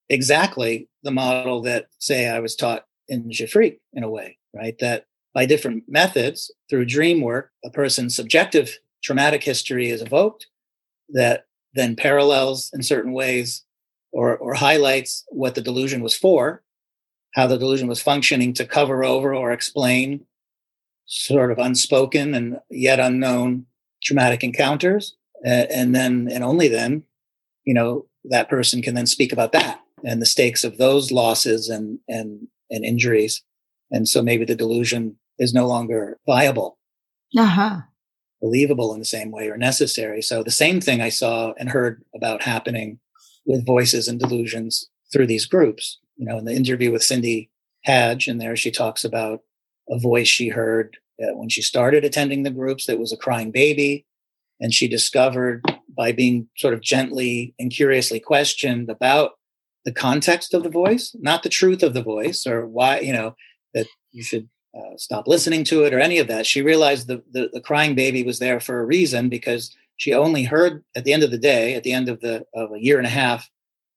[0.10, 4.78] exactly the model that, say, I was taught in GIFRIC in a way, right?
[4.80, 10.48] That by different methods through dream work, a person's subjective traumatic history is evoked
[11.10, 13.64] that then parallels in certain ways
[14.12, 16.64] or, or highlights what the delusion was for,
[17.36, 20.26] how the delusion was functioning to cover over or explain
[21.06, 23.66] sort of unspoken and yet unknown
[24.06, 25.16] traumatic encounters.
[25.46, 27.04] Uh, and then, and only then,
[27.66, 31.70] you know, that person can then speak about that and the stakes of those losses
[31.70, 33.44] and, and, and injuries.
[33.92, 36.78] And so maybe the delusion is no longer viable.
[37.38, 37.82] Uh-huh.
[38.42, 40.22] Believable in the same way or necessary.
[40.22, 43.00] So the same thing I saw and heard about happening
[43.46, 46.00] with voices and delusions through these groups.
[46.18, 47.50] You know, in the interview with Cindy
[47.86, 49.42] Hadge, and there she talks about
[49.90, 53.52] a voice she heard uh, when she started attending the groups that was a crying
[53.52, 54.06] baby.
[54.60, 59.32] And she discovered by being sort of gently and curiously questioned about
[59.84, 63.36] the context of the voice, not the truth of the voice or why, you know,
[63.74, 66.46] that you should uh, stop listening to it or any of that.
[66.46, 70.44] She realized the, the, the crying baby was there for a reason because she only
[70.44, 72.98] heard at the end of the day, at the end of the of a year
[72.98, 73.50] and a half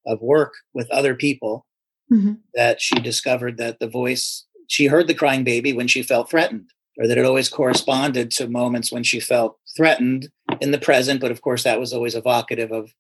[0.07, 1.67] of work with other people,
[2.13, 2.35] mm-hmm.
[2.55, 6.71] that she discovered that the voice she heard the crying baby when she felt threatened,
[6.99, 10.31] or that it always corresponded to moments when she felt threatened
[10.61, 11.21] in the present.
[11.21, 12.93] But of course, that was always evocative of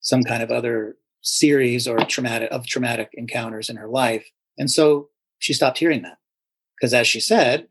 [0.00, 4.30] some kind of other series or traumatic of traumatic encounters in her life.
[4.58, 6.18] And so she stopped hearing that
[6.76, 7.68] because, as she said,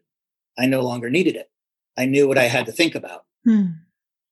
[0.57, 1.49] I no longer needed it.
[1.97, 3.25] I knew what I had to think about.
[3.45, 3.65] Hmm.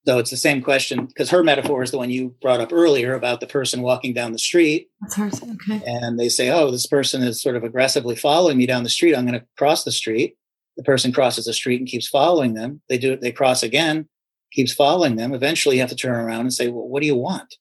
[0.06, 3.14] So it's the same question because her metaphor is the one you brought up earlier
[3.14, 4.90] about the person walking down the street.
[5.02, 5.44] That's hers.
[5.44, 5.82] Okay.
[5.86, 9.16] And they say, oh, this person is sort of aggressively following me down the street.
[9.16, 10.38] I'm going to cross the street.
[10.80, 12.80] The person crosses the street and keeps following them.
[12.88, 14.08] They do it, they cross again,
[14.54, 15.34] keeps following them.
[15.34, 17.56] Eventually you have to turn around and say, well, what do you want?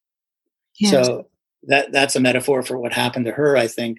[0.78, 0.92] Yes.
[0.92, 1.26] So
[1.64, 3.98] that that's a metaphor for what happened to her, I think,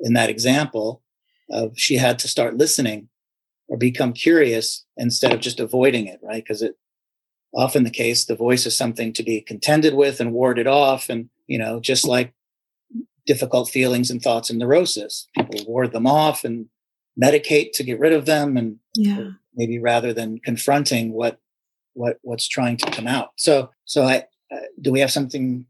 [0.00, 1.00] in that example
[1.48, 3.08] of she had to start listening
[3.68, 6.42] or become curious instead of just avoiding it, right?
[6.42, 6.74] Because it
[7.54, 11.28] often the case the voice is something to be contended with and warded off and
[11.46, 12.34] you know just like
[13.26, 16.66] difficult feelings and thoughts and neurosis people ward them off and
[17.20, 19.30] medicate to get rid of them and yeah.
[19.54, 21.40] maybe rather than confronting what
[21.94, 25.64] what what's trying to come out so so i uh, do we have something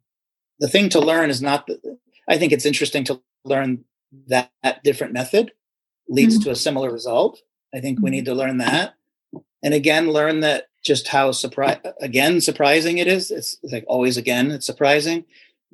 [0.60, 3.84] the thing to learn is not the, i think it's interesting to learn
[4.26, 5.52] that, that different method
[6.08, 6.44] leads mm-hmm.
[6.44, 7.40] to a similar result
[7.74, 8.04] i think mm-hmm.
[8.04, 8.94] we need to learn that
[9.62, 13.30] and again learn that just how surprise again surprising it is.
[13.30, 15.24] It's, it's like always again it's surprising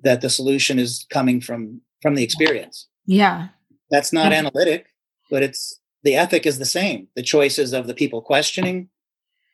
[0.02, 2.86] that the solution is coming from from the experience.
[3.04, 3.48] Yeah,
[3.90, 4.38] that's not yeah.
[4.38, 4.86] analytic,
[5.30, 7.08] but it's the ethic is the same.
[7.14, 8.88] The choices of the people questioning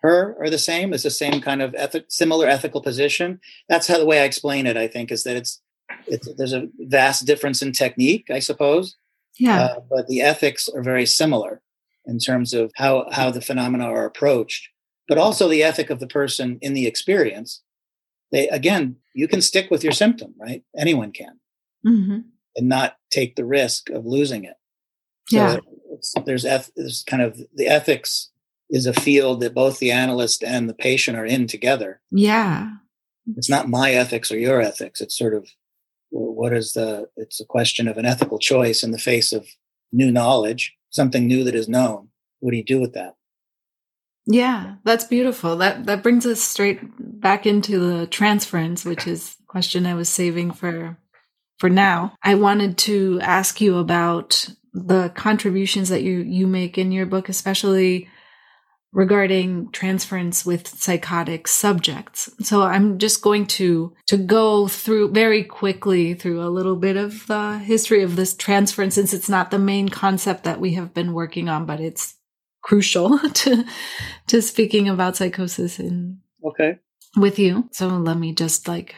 [0.02, 0.92] her are the same.
[0.92, 3.40] It's the same kind of ethic, similar ethical position.
[3.68, 4.76] That's how the way I explain it.
[4.76, 5.60] I think is that it's
[6.06, 8.96] it's there's a vast difference in technique, I suppose.
[9.38, 11.60] Yeah, uh, but the ethics are very similar
[12.06, 14.68] in terms of how how the phenomena are approached
[15.08, 17.62] but also the ethic of the person in the experience.
[18.32, 20.62] They again, you can stick with your symptom, right?
[20.76, 21.38] Anyone can,
[21.86, 22.18] mm-hmm.
[22.56, 24.56] and not take the risk of losing it.
[25.28, 25.56] So yeah,
[26.24, 28.30] there's eth- there's kind of the ethics
[28.68, 32.00] is a field that both the analyst and the patient are in together.
[32.10, 32.70] Yeah,
[33.36, 35.00] it's not my ethics or your ethics.
[35.00, 35.48] It's sort of
[36.10, 37.08] what is the?
[37.16, 39.46] It's a question of an ethical choice in the face of
[39.92, 42.08] new knowledge, something new that is known.
[42.40, 43.14] What do you do with that?
[44.26, 45.56] Yeah, that's beautiful.
[45.56, 50.08] That that brings us straight back into the transference, which is the question I was
[50.08, 50.98] saving for
[51.58, 52.14] for now.
[52.22, 54.48] I wanted to ask you about
[54.84, 58.08] the contributions that you you make in your book, especially
[58.92, 62.30] regarding transference with psychotic subjects.
[62.40, 67.26] So I'm just going to to go through very quickly through a little bit of
[67.26, 71.12] the history of this transference since it's not the main concept that we have been
[71.12, 72.16] working on, but it's
[72.62, 73.64] crucial to
[74.28, 76.78] to speaking about psychosis in okay
[77.16, 77.68] with you.
[77.72, 78.94] So let me just like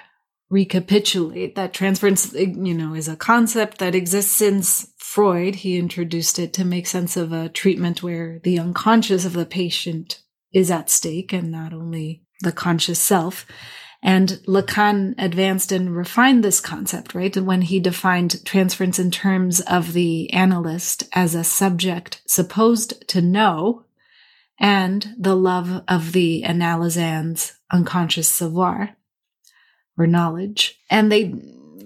[0.50, 6.52] recapitulate that transference you know is a concept that exists since Freud he introduced it
[6.52, 10.20] to make sense of a treatment where the unconscious of the patient
[10.52, 13.46] is at stake and not only the conscious self
[14.02, 17.34] and Lacan advanced and refined this concept, right?
[17.34, 23.86] When he defined transference in terms of the analyst as a subject supposed to know
[24.60, 28.94] and the love of the analysand's unconscious savoir
[29.96, 30.78] or knowledge.
[30.90, 31.32] And they,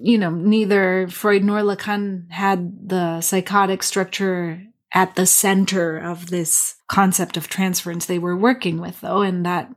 [0.03, 4.61] you know, neither Freud nor Lacan had the psychotic structure
[4.91, 9.73] at the center of this concept of transference they were working with, though, and that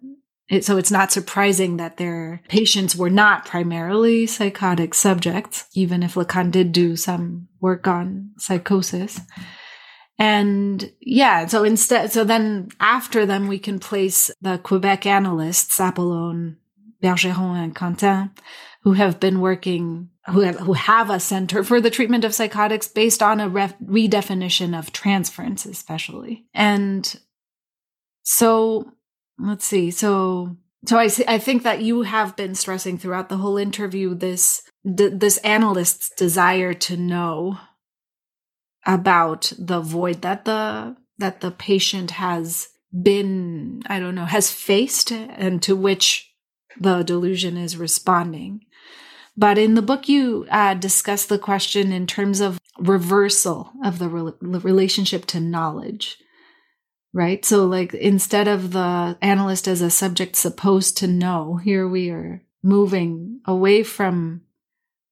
[0.48, 6.14] it, so it's not surprising that their patients were not primarily psychotic subjects, even if
[6.14, 9.20] Lacan did do some work on psychosis.
[10.18, 16.56] And yeah, so instead, so then after them, we can place the Quebec analysts, Apollon,
[17.02, 18.30] Bergeron, and Cantin,
[18.82, 22.88] who have been working, who have, who have a center for the treatment of psychotics
[22.88, 26.46] based on a ref, redefinition of transference, especially.
[26.52, 27.18] And
[28.22, 28.92] so
[29.38, 29.90] let's see.
[29.90, 34.62] So, so I I think that you have been stressing throughout the whole interview this
[34.84, 37.58] d- this analyst's desire to know
[38.84, 42.68] about the void that the that the patient has
[43.02, 46.32] been I don't know has faced and to which
[46.78, 48.65] the delusion is responding.
[49.36, 54.08] But in the book, you uh, discuss the question in terms of reversal of the
[54.08, 56.18] re- relationship to knowledge
[57.16, 57.46] right?
[57.46, 62.42] So, like, instead of the analyst as a subject supposed to know, here we are
[62.62, 64.42] moving away from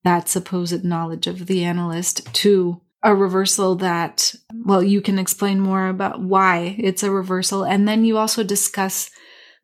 [0.04, 4.34] that supposed knowledge of the analyst to a reversal that,
[4.66, 7.64] well, you can explain more about why it's a reversal.
[7.64, 9.10] And then you also discuss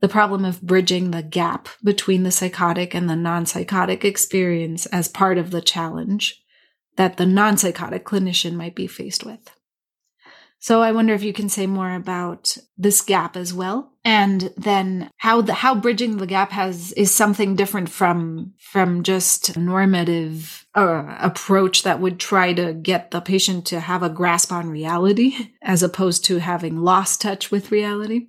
[0.01, 5.09] the problem of bridging the gap between the psychotic and the non psychotic experience as
[5.09, 6.43] part of the challenge
[6.97, 9.51] that the non psychotic clinician might be faced with.
[10.63, 15.11] So I wonder if you can say more about this gap as well, and then
[15.17, 21.17] how the how bridging the gap has is something different from from just normative uh,
[21.19, 25.33] approach that would try to get the patient to have a grasp on reality
[25.63, 28.27] as opposed to having lost touch with reality.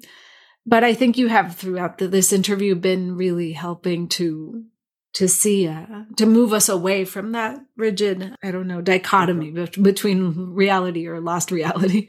[0.66, 4.66] But I think you have throughout the, this interview been really helping to
[5.14, 10.54] to see uh, to move us away from that rigid i don't know dichotomy between
[10.54, 12.08] reality or lost reality.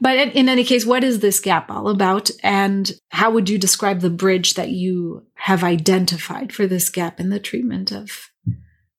[0.00, 2.28] But in, in, any case what is this gap all about?
[2.42, 7.30] And how would you describe the bridge that you have identified for this gap in
[7.30, 8.30] the treatment of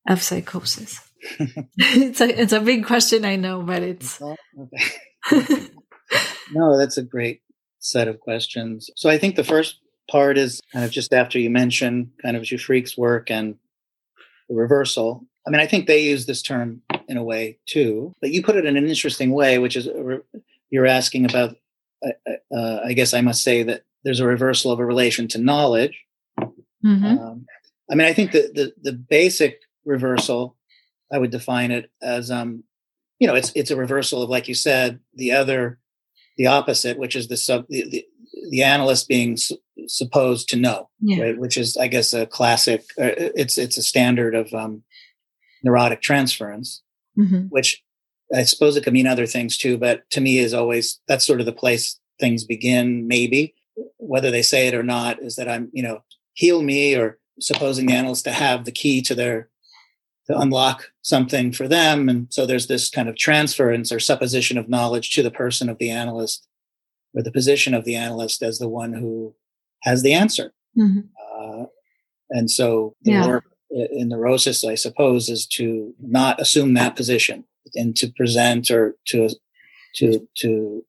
[0.07, 0.99] of psychosis?
[1.77, 4.21] It's a it's a big question i know but it's
[6.51, 7.41] no that's a great
[7.83, 11.49] set of questions so i think the first part is kind of just after you
[11.49, 13.55] mention kind of GIFRIC's work and
[14.49, 15.25] the reversal.
[15.47, 18.55] I mean, I think they use this term in a way too, but you put
[18.55, 19.87] it in an interesting way, which is
[20.69, 21.55] you're asking about.
[22.05, 25.27] Uh, uh, uh, I guess I must say that there's a reversal of a relation
[25.29, 26.03] to knowledge.
[26.85, 27.17] Mm-hmm.
[27.17, 27.45] Um,
[27.89, 30.57] I mean, I think that the the basic reversal,
[31.11, 32.63] I would define it as, um,
[33.19, 35.79] you know, it's it's a reversal of, like you said, the other,
[36.37, 38.05] the opposite, which is the sub the, the,
[38.49, 41.23] the analyst being su- supposed to know, yeah.
[41.23, 41.37] right?
[41.37, 42.81] which is, I guess, a classic.
[42.99, 44.83] Uh, it's it's a standard of um,
[45.63, 46.81] neurotic transference,
[47.17, 47.43] mm-hmm.
[47.49, 47.83] which
[48.33, 49.77] I suppose it could mean other things too.
[49.77, 53.07] But to me, is always that's sort of the place things begin.
[53.07, 53.55] Maybe
[53.97, 57.87] whether they say it or not is that I'm, you know, heal me or supposing
[57.87, 59.49] the analyst to have the key to their
[60.27, 62.07] to unlock something for them.
[62.07, 65.77] And so there's this kind of transference or supposition of knowledge to the person of
[65.77, 66.47] the analyst
[67.13, 69.35] or the position of the analyst as the one who
[69.83, 70.53] has the answer.
[70.77, 71.01] Mm-hmm.
[71.01, 71.65] Uh,
[72.29, 73.27] and so the yeah.
[73.27, 77.43] work in neurosis, I suppose, is to not assume that position
[77.75, 79.29] and to present or to
[79.95, 80.85] to to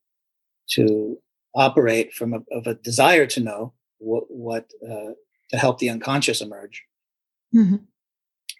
[0.70, 1.18] to
[1.54, 5.12] operate from a, of a desire to know what what uh,
[5.50, 6.84] to help the unconscious emerge.
[7.54, 7.76] Mm-hmm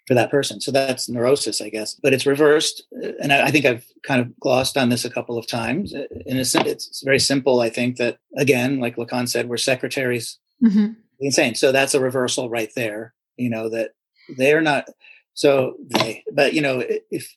[0.07, 0.61] for that person.
[0.61, 1.94] So that's neurosis, I guess.
[1.94, 2.82] But it's reversed,
[3.20, 5.94] and I, I think I've kind of glossed on this a couple of times.
[6.26, 7.61] In a sense, it's very simple.
[7.61, 10.38] I think that again, like Lacan said, we're secretaries.
[10.62, 10.92] Mm-hmm.
[11.20, 11.55] Insane.
[11.55, 13.14] So that's a reversal right there.
[13.36, 13.92] You know that
[14.36, 14.88] they're not.
[15.34, 17.34] So they, but you know, if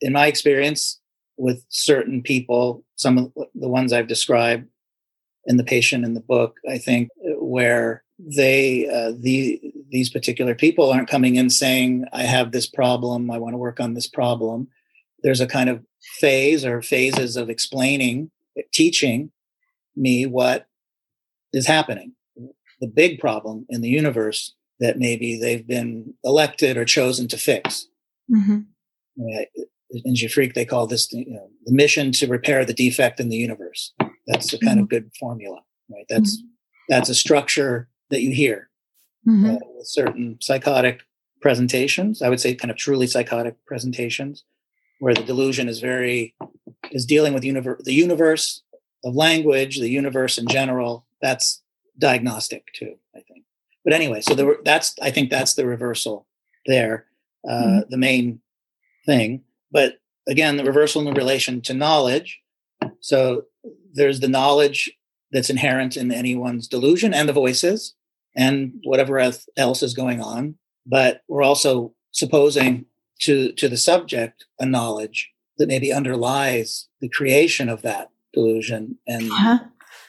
[0.00, 1.00] in my experience
[1.36, 4.68] with certain people, some of the ones I've described
[5.46, 9.60] in the patient in the book, I think where they uh, the
[9.90, 13.80] these particular people aren't coming in saying i have this problem i want to work
[13.80, 14.68] on this problem
[15.22, 15.84] there's a kind of
[16.20, 18.30] phase or phases of explaining
[18.72, 19.30] teaching
[19.96, 20.66] me what
[21.52, 22.12] is happening.
[22.80, 27.88] The big problem in the universe that maybe they've been elected or chosen to fix.
[28.30, 28.60] Mm-hmm.
[29.90, 33.36] In GIFRIC, they call this you know, the mission to repair the defect in the
[33.36, 33.92] universe.
[34.26, 34.82] That's a kind mm-hmm.
[34.82, 36.04] of good formula, right?
[36.08, 36.46] That's mm-hmm.
[36.88, 38.67] that's a structure that you hear
[39.28, 39.46] mm-hmm.
[39.46, 41.02] uh, with certain psychotic
[41.40, 42.22] presentations.
[42.22, 44.44] I would say, kind of truly psychotic presentations,
[45.00, 46.34] where the delusion is very
[46.90, 48.62] is dealing with universe, the universe
[49.04, 51.06] of language, the universe in general.
[51.20, 51.62] That's
[51.98, 53.44] diagnostic too, I think.
[53.84, 56.26] But anyway, so the, that's I think that's the reversal
[56.66, 57.06] there,
[57.48, 57.90] uh, mm-hmm.
[57.90, 58.40] the main
[59.06, 59.42] thing.
[59.70, 62.40] But again, the reversal in relation to knowledge.
[63.00, 63.44] So
[63.92, 64.90] there's the knowledge
[65.32, 67.94] that's inherent in anyone's delusion and the voices
[68.38, 70.54] and whatever else is going on.
[70.86, 72.86] But we're also supposing
[73.20, 79.30] to to the subject a knowledge that maybe underlies the creation of that delusion and
[79.30, 79.58] uh-huh.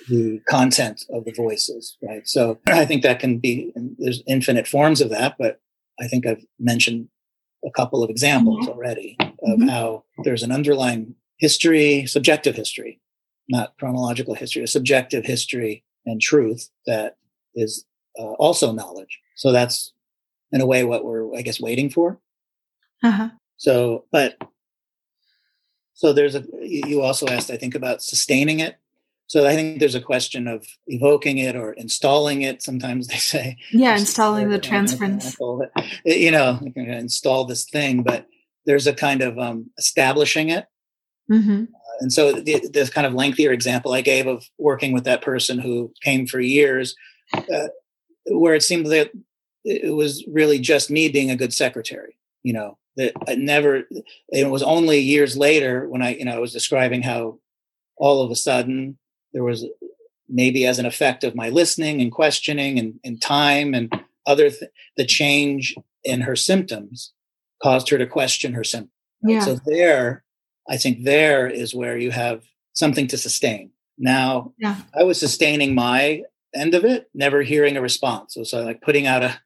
[0.08, 5.02] the content of the voices right so i think that can be there's infinite forms
[5.02, 5.60] of that but
[6.00, 7.08] i think i've mentioned
[7.66, 8.70] a couple of examples mm-hmm.
[8.70, 9.68] already of mm-hmm.
[9.68, 13.00] how there's an underlying history subjective history
[13.48, 17.18] not chronological history a subjective history and truth that
[17.56, 17.86] is
[18.20, 19.94] uh, also knowledge so that's
[20.52, 22.20] in a way what we're i guess waiting for
[23.04, 23.30] uh-huh.
[23.58, 24.38] So, but
[25.94, 28.78] so there's a, you also asked, I think, about sustaining it.
[29.28, 32.64] So I think there's a question of evoking it or installing it.
[32.64, 35.38] Sometimes they say, yeah, installing the transference.
[36.06, 38.28] You know, install this thing, but
[38.66, 40.66] there's a kind of um, establishing it.
[41.32, 41.64] Mm-hmm.
[41.64, 45.22] Uh, and so the, this kind of lengthier example I gave of working with that
[45.22, 46.96] person who came for years,
[47.34, 47.68] uh,
[48.30, 49.12] where it seemed that
[49.64, 52.16] it was really just me being a good secretary.
[52.44, 53.84] You know, that I never,
[54.30, 57.40] it was only years later when I, you know, I was describing how
[57.98, 58.98] all of a sudden
[59.34, 59.66] there was
[60.30, 63.94] maybe as an effect of my listening and questioning and, and time and
[64.26, 67.12] other, th- the change in her symptoms
[67.62, 68.94] caused her to question her symptoms.
[69.22, 69.42] Yeah.
[69.42, 70.24] So there,
[70.70, 73.72] I think there is where you have something to sustain.
[73.98, 74.78] Now, yeah.
[74.98, 76.24] I was sustaining my
[76.54, 78.34] end of it, never hearing a response.
[78.34, 79.40] So, so like putting out a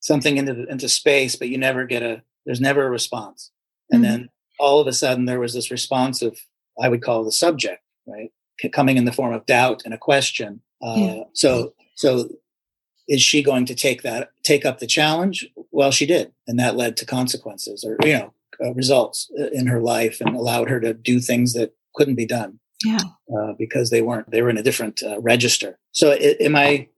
[0.00, 3.50] something into into space, but you never get a there's never a response.
[3.90, 4.12] And mm-hmm.
[4.12, 4.28] then
[4.58, 6.38] all of a sudden there was this response of,
[6.80, 8.32] I would call the subject, right?
[8.72, 10.60] Coming in the form of doubt and a question.
[10.82, 11.22] Uh, yeah.
[11.32, 12.28] So, so
[13.08, 15.46] is she going to take that, take up the challenge?
[15.70, 16.32] Well, she did.
[16.46, 18.32] And that led to consequences or, you know,
[18.64, 22.26] uh, results uh, in her life and allowed her to do things that couldn't be
[22.26, 22.58] done.
[22.84, 22.98] Yeah.
[23.34, 25.78] Uh, because they weren't, they were in a different uh, register.
[25.92, 26.88] So it, am I,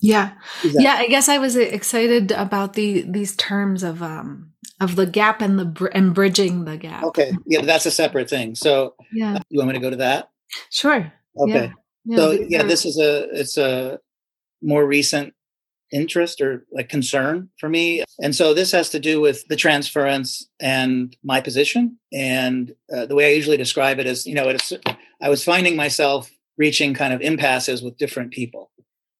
[0.00, 0.32] yeah.
[0.64, 0.94] Yeah.
[0.94, 4.48] I guess I was excited about the, these terms of, um,
[4.80, 7.04] of the gap and the br- and bridging the gap.
[7.04, 8.56] Okay, yeah, that's a separate thing.
[8.56, 10.30] So, yeah, you want me to go to that?
[10.70, 11.12] Sure.
[11.38, 11.66] Okay.
[11.66, 11.72] Yeah.
[12.04, 14.00] Yeah, so yeah, this is a it's a
[14.60, 15.34] more recent
[15.92, 20.48] interest or like concern for me, and so this has to do with the transference
[20.58, 21.96] and my position.
[22.12, 24.72] And uh, the way I usually describe it is, you know, it's
[25.22, 28.70] I was finding myself reaching kind of impasses with different people,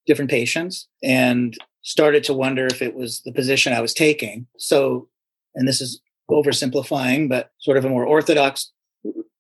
[0.07, 4.46] different patients, and started to wonder if it was the position I was taking.
[4.59, 5.09] So
[5.55, 6.00] and this is
[6.30, 8.72] oversimplifying, but sort of a more orthodox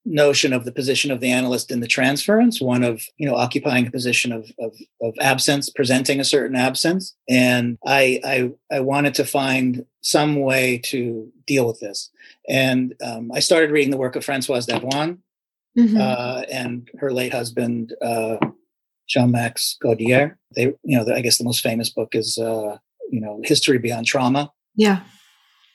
[0.04, 3.86] notion of the position of the analyst in the transference, one of, you know, occupying
[3.86, 7.14] a position of, of, of absence, presenting a certain absence.
[7.28, 12.10] And I, I, I, wanted to find some way to deal with this.
[12.48, 15.18] And um, I started reading the work of Francoise Davoine
[15.78, 15.96] mm-hmm.
[15.98, 18.36] uh, and her late husband, uh,
[19.08, 20.36] Jean-Max Gaudillière.
[20.54, 22.78] They, you know, the, I guess the most famous book is, uh,
[23.10, 24.52] you know, History Beyond Trauma.
[24.74, 25.00] Yeah.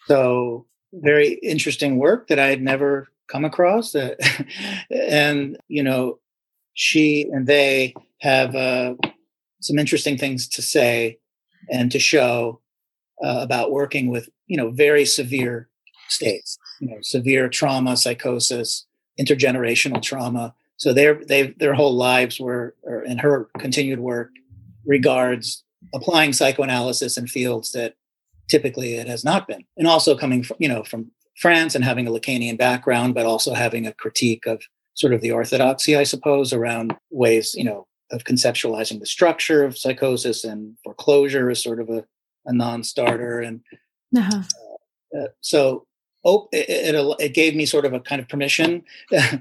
[0.08, 3.94] So very interesting work that I had never come across.
[3.94, 4.16] Uh,
[4.90, 6.20] and, you know,
[6.74, 8.96] she and they have uh,
[9.62, 11.20] some interesting things to say
[11.72, 12.62] and to show
[13.24, 15.70] uh, about working with, you know, very severe
[16.08, 18.87] states, you know, severe trauma, psychosis,
[19.20, 20.54] intergenerational trauma.
[20.78, 24.32] So their their whole lives were, or in her continued work,
[24.86, 25.64] regards
[25.94, 27.96] applying psychoanalysis in fields that
[28.50, 32.08] typically it has not been and also coming from you know from france and having
[32.08, 34.62] a lacanian background but also having a critique of
[34.96, 39.78] sort of the orthodoxy i suppose around ways you know of conceptualizing the structure of
[39.78, 42.06] psychosis and foreclosure is sort of a,
[42.46, 43.62] a non-starter and
[44.16, 44.42] uh-huh.
[45.16, 45.86] uh, uh, so
[46.26, 48.84] oh, it, it, it, gave me sort of a kind of permission
[49.16, 49.38] uh,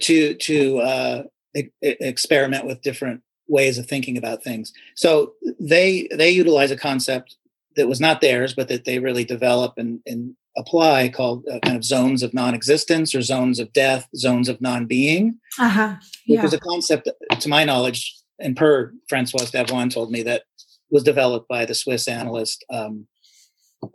[0.00, 1.22] to to uh,
[1.56, 4.72] e- experiment with different ways of thinking about things.
[4.94, 7.36] So they they utilize a concept
[7.76, 11.76] that was not theirs, but that they really develop and, and apply called uh, kind
[11.76, 15.96] of zones of non-existence or zones of death, zones of non-being, uh-huh.
[16.26, 16.36] yeah.
[16.36, 17.08] which is a concept,
[17.38, 20.44] to my knowledge, and per Francois Davoine told me that
[20.90, 23.06] was developed by the Swiss analyst um,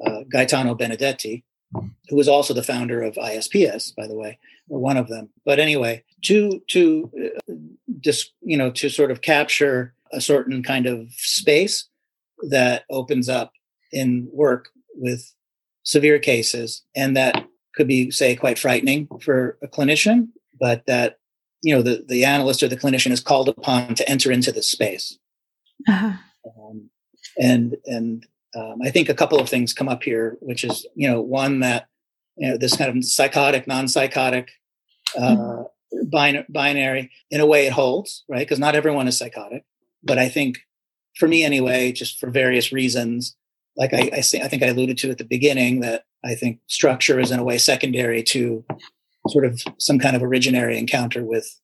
[0.05, 1.43] uh, Gaetano Benedetti,
[1.74, 4.38] who was also the founder of ISPS, by the way,
[4.69, 5.30] or one of them.
[5.45, 7.11] But anyway, to to
[7.49, 7.53] uh,
[7.99, 11.88] just you know to sort of capture a certain kind of space
[12.49, 13.53] that opens up
[13.91, 15.34] in work with
[15.84, 17.45] severe cases, and that
[17.76, 20.28] could be, say, quite frightening for a clinician,
[20.59, 21.17] but that
[21.61, 24.69] you know the the analyst or the clinician is called upon to enter into this
[24.69, 25.17] space.
[25.88, 26.13] Uh-huh.
[26.45, 26.89] Um,
[27.39, 28.26] and and
[28.56, 31.60] um, I think a couple of things come up here, which is you know one
[31.62, 31.88] that
[32.38, 34.52] you know this kind of psychotic, non-psychotic
[35.18, 36.10] uh, mm-hmm.
[36.10, 37.12] bin- binary.
[37.30, 39.64] In a way, it holds right because not everyone is psychotic,
[40.04, 40.60] but I think
[41.18, 43.36] for me anyway, just for various reasons,
[43.76, 46.60] like I, I, say, I think I alluded to at the beginning that I think
[46.68, 48.64] structure is in a way secondary to
[49.28, 51.58] sort of some kind of originary encounter with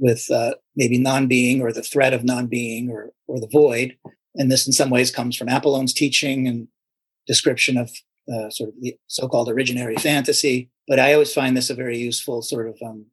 [0.00, 3.96] with uh, maybe non-being or the threat of non-being or or the void
[4.38, 6.68] and this in some ways comes from Apollon's teaching and
[7.26, 7.90] description of
[8.32, 10.70] uh, sort of the so-called originary fantasy.
[10.86, 13.06] But I always find this a very useful sort of um,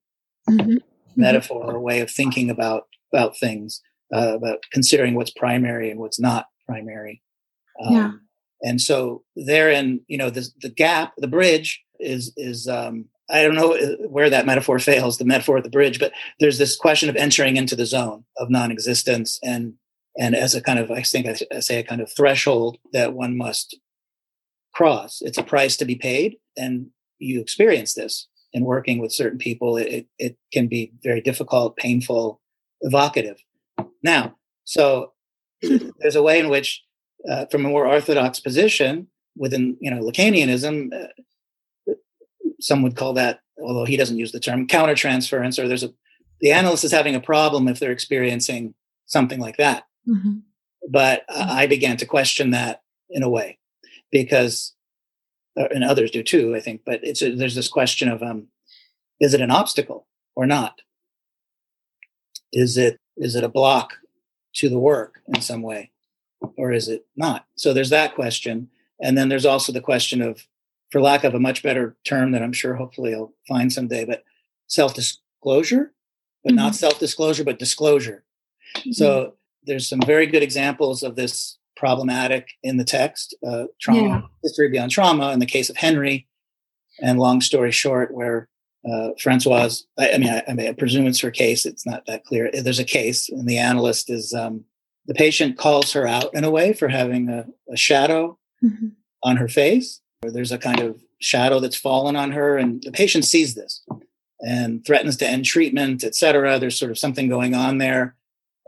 [0.49, 0.59] mm-hmm.
[0.59, 0.77] mm-hmm.
[1.21, 3.81] metaphor or way of thinking about about things,
[4.13, 7.21] uh, about considering what's primary and what's not primary.
[7.83, 8.11] Um, yeah.
[8.61, 13.55] And so therein, you know, the the gap, the bridge is is um, I don't
[13.55, 17.09] know uh, where that metaphor fails, the metaphor of the bridge, but there's this question
[17.09, 19.73] of entering into the zone of non-existence and
[20.17, 23.37] and as a kind of, I think I say a kind of threshold that one
[23.37, 23.77] must
[24.73, 25.21] cross.
[25.21, 26.87] It's a price to be paid, and
[27.19, 29.77] you experience this in working with certain people.
[29.77, 32.41] It, it can be very difficult, painful,
[32.81, 33.37] evocative.
[34.03, 35.13] Now, so
[35.61, 36.83] there's a way in which,
[37.29, 41.93] uh, from a more orthodox position within, you know, Lacanianism, uh,
[42.61, 45.93] some would call that, although he doesn't use the term, countertransference, or there's a
[46.41, 48.73] the analyst is having a problem if they're experiencing
[49.05, 49.85] something like that.
[50.07, 50.37] Mm-hmm.
[50.89, 53.57] But uh, I began to question that in a way
[54.11, 54.73] because,
[55.59, 56.81] uh, and others do too, I think.
[56.85, 58.47] But it's a, there's this question of um,
[59.19, 60.81] is it an obstacle or not?
[62.51, 63.93] Is it is it a block
[64.55, 65.91] to the work in some way,
[66.57, 67.45] or is it not?
[67.55, 70.47] So there's that question, and then there's also the question of,
[70.91, 74.23] for lack of a much better term that I'm sure hopefully I'll find someday, but
[74.67, 75.93] self disclosure,
[76.43, 76.57] but mm-hmm.
[76.57, 78.23] not self disclosure, but disclosure.
[78.77, 78.91] Mm-hmm.
[78.91, 79.35] So
[79.65, 83.35] there's some very good examples of this problematic in the text.
[83.45, 84.21] Uh, trauma, yeah.
[84.43, 86.27] history beyond trauma, in the case of Henry,
[87.01, 88.47] and long story short, where
[88.89, 91.65] uh, Francoise, I, I mean, I, I, mean, I presume it's her case.
[91.65, 92.49] It's not that clear.
[92.51, 94.63] There's a case, and the analyst is um,
[95.07, 98.87] the patient calls her out in a way for having a, a shadow mm-hmm.
[99.23, 102.91] on her face, or there's a kind of shadow that's fallen on her, and the
[102.91, 103.83] patient sees this
[104.41, 106.59] and threatens to end treatment, etc.
[106.59, 108.15] There's sort of something going on there.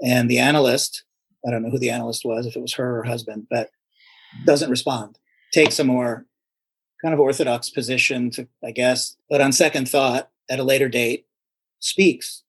[0.04, 1.04] And the analyst,
[1.45, 3.70] I don't know who the analyst was, if it was her or husband, but
[4.45, 5.18] doesn't respond,
[5.54, 6.26] takes a more
[7.02, 11.26] kind of orthodox position to, I guess, but on second thought, at a later date,
[11.80, 12.43] speaks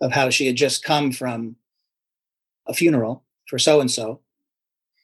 [0.00, 1.56] of how she had just come from
[2.66, 4.20] a funeral for so and so,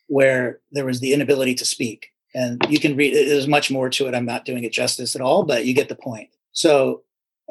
[0.09, 2.09] where there was the inability to speak.
[2.35, 4.15] And you can read, there's much more to it.
[4.15, 6.31] I'm not doing it justice at all, but you get the point.
[6.53, 7.03] So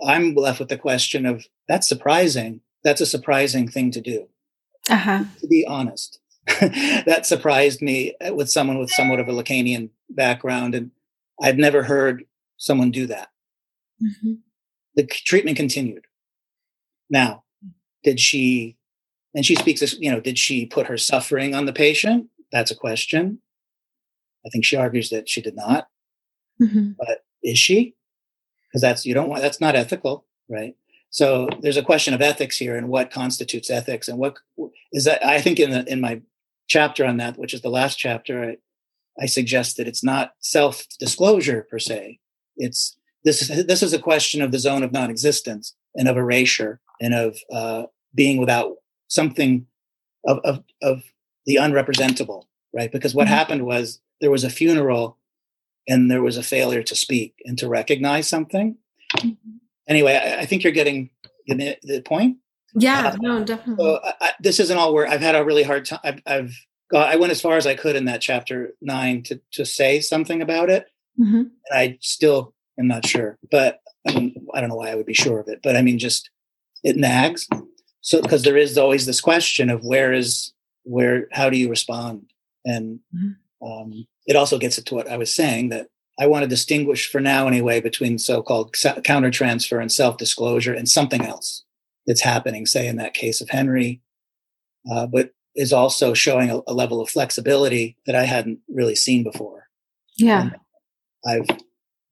[0.06, 4.28] I'm left with the question of that's surprising that's a surprising thing to do.
[4.90, 5.24] Uh-huh.
[5.40, 6.20] To be honest,
[6.62, 10.92] that surprised me with someone with somewhat of a Lacanian background, and
[11.42, 12.24] I've never heard
[12.58, 13.30] someone do that.
[14.02, 14.34] Mm-hmm.
[14.96, 16.06] The treatment continued.
[17.10, 17.44] Now,
[18.04, 18.78] did she?
[19.36, 22.28] And she speaks, as you know, did she put her suffering on the patient?
[22.52, 23.40] That's a question.
[24.46, 25.88] I think she argues that she did not.
[26.62, 26.92] Mm-hmm.
[26.98, 27.96] But is she?
[28.68, 30.76] Because that's you don't want that's not ethical, right?
[31.10, 34.38] So there's a question of ethics here and what constitutes ethics and what
[34.92, 35.26] is that.
[35.26, 36.22] I think in the, in my
[36.68, 38.58] chapter on that, which is the last chapter, I,
[39.22, 42.20] I suggest that it's not self disclosure per se.
[42.58, 46.80] It's this is this is a question of the zone of non-existence and of erasure
[47.02, 47.84] and of uh,
[48.14, 48.76] being without
[49.08, 49.66] something
[50.26, 51.04] of, of of
[51.46, 52.92] the unrepresentable, right?
[52.92, 53.34] Because what mm-hmm.
[53.36, 55.18] happened was there was a funeral
[55.88, 58.78] and there was a failure to speak and to recognize something.
[59.18, 59.58] Mm-hmm
[59.90, 61.10] anyway, I, I think you're getting
[61.48, 62.38] the, the point.
[62.76, 63.84] Yeah, uh, no, definitely.
[63.84, 66.00] So I, this isn't all where I've had a really hard time.
[66.04, 66.54] I've, I've,
[66.92, 70.00] got, I went as far as I could in that chapter nine to to say
[70.00, 70.88] something about it,
[71.20, 71.36] mm-hmm.
[71.36, 73.38] and I still am not sure.
[73.50, 75.62] But I mean, I don't know why I would be sure of it.
[75.64, 76.30] But I mean, just
[76.84, 77.48] it nags.
[78.02, 82.32] So because there is always this question of where is where how do you respond,
[82.66, 83.68] and mm-hmm.
[83.68, 85.88] um, it also gets to what I was saying that
[86.20, 91.22] I want to distinguish for now anyway between so-called counter transfer and self-disclosure and something
[91.22, 91.64] else
[92.06, 94.02] that's happening, say in that case of Henry,
[94.92, 99.24] uh, but is also showing a, a, level of flexibility that I hadn't really seen
[99.24, 99.68] before.
[100.18, 100.56] Yeah, and
[101.26, 101.58] I've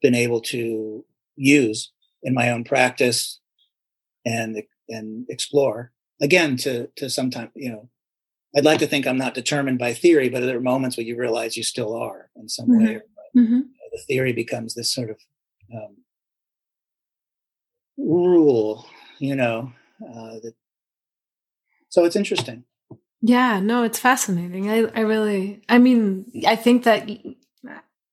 [0.01, 1.03] been able to
[1.35, 1.91] use
[2.23, 3.39] in my own practice
[4.25, 5.91] and and explore
[6.21, 7.89] again to to sometimes you know
[8.55, 11.17] I'd like to think I'm not determined by theory, but there are moments where you
[11.17, 12.85] realize you still are in some mm-hmm.
[12.85, 13.01] way.
[13.35, 13.59] Mm-hmm.
[13.97, 15.17] The theory becomes this sort of
[15.73, 15.97] um,
[17.97, 18.85] rule,
[19.17, 19.71] you know.
[20.01, 20.53] Uh, that,
[21.89, 22.63] so it's interesting.
[23.21, 24.69] Yeah, no, it's fascinating.
[24.69, 27.09] I, I really, I mean, I think that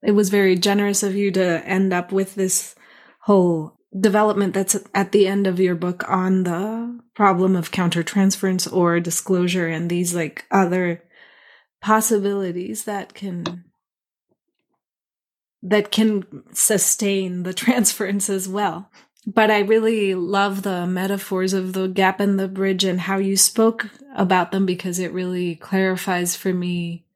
[0.03, 2.75] it was very generous of you to end up with this
[3.21, 9.01] whole development that's at the end of your book on the problem of countertransference or
[9.01, 11.03] disclosure and these like other
[11.83, 13.64] possibilities that can
[15.65, 18.91] that can sustain the transference as well.
[19.27, 23.37] But i really love the metaphors of the gap and the bridge and how you
[23.37, 27.07] spoke about them because it really clarifies for me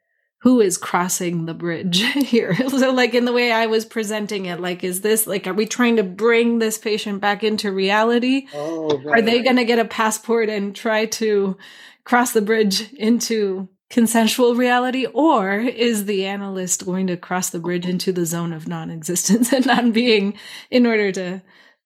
[0.42, 2.54] who is crossing the bridge here.
[2.68, 5.66] So like in the way i was presenting it like is this like are we
[5.66, 8.46] trying to bring this patient back into reality?
[8.54, 11.58] Oh, right, are they going to get a passport and try to
[12.04, 17.86] cross the bridge into consensual reality or is the analyst going to cross the bridge
[17.86, 20.34] into the zone of non-existence and non-being
[20.70, 21.42] in order to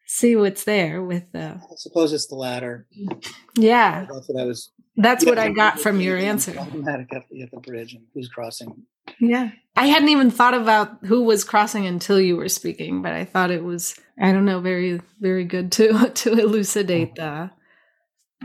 [0.07, 2.87] see what's there with the i suppose it's the latter
[3.57, 6.57] yeah that's what i was that's what I got from your answer.
[6.59, 8.85] Automatic at the, at the bridge and who's crossing.
[9.21, 9.51] Yeah.
[9.75, 13.51] I hadn't even thought about who was crossing until you were speaking, but I thought
[13.51, 17.51] it was I don't know, very very good to to elucidate the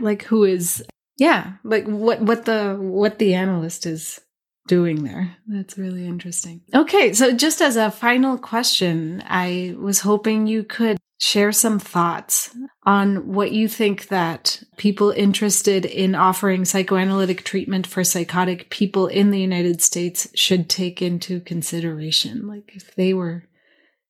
[0.00, 0.82] like who is
[1.18, 4.20] yeah, like what what the what the analyst is
[4.68, 5.36] doing there.
[5.46, 6.60] That's really interesting.
[6.72, 12.54] Okay, so just as a final question, I was hoping you could share some thoughts
[12.84, 19.30] on what you think that people interested in offering psychoanalytic treatment for psychotic people in
[19.32, 22.46] the United States should take into consideration.
[22.46, 23.44] Like if they were,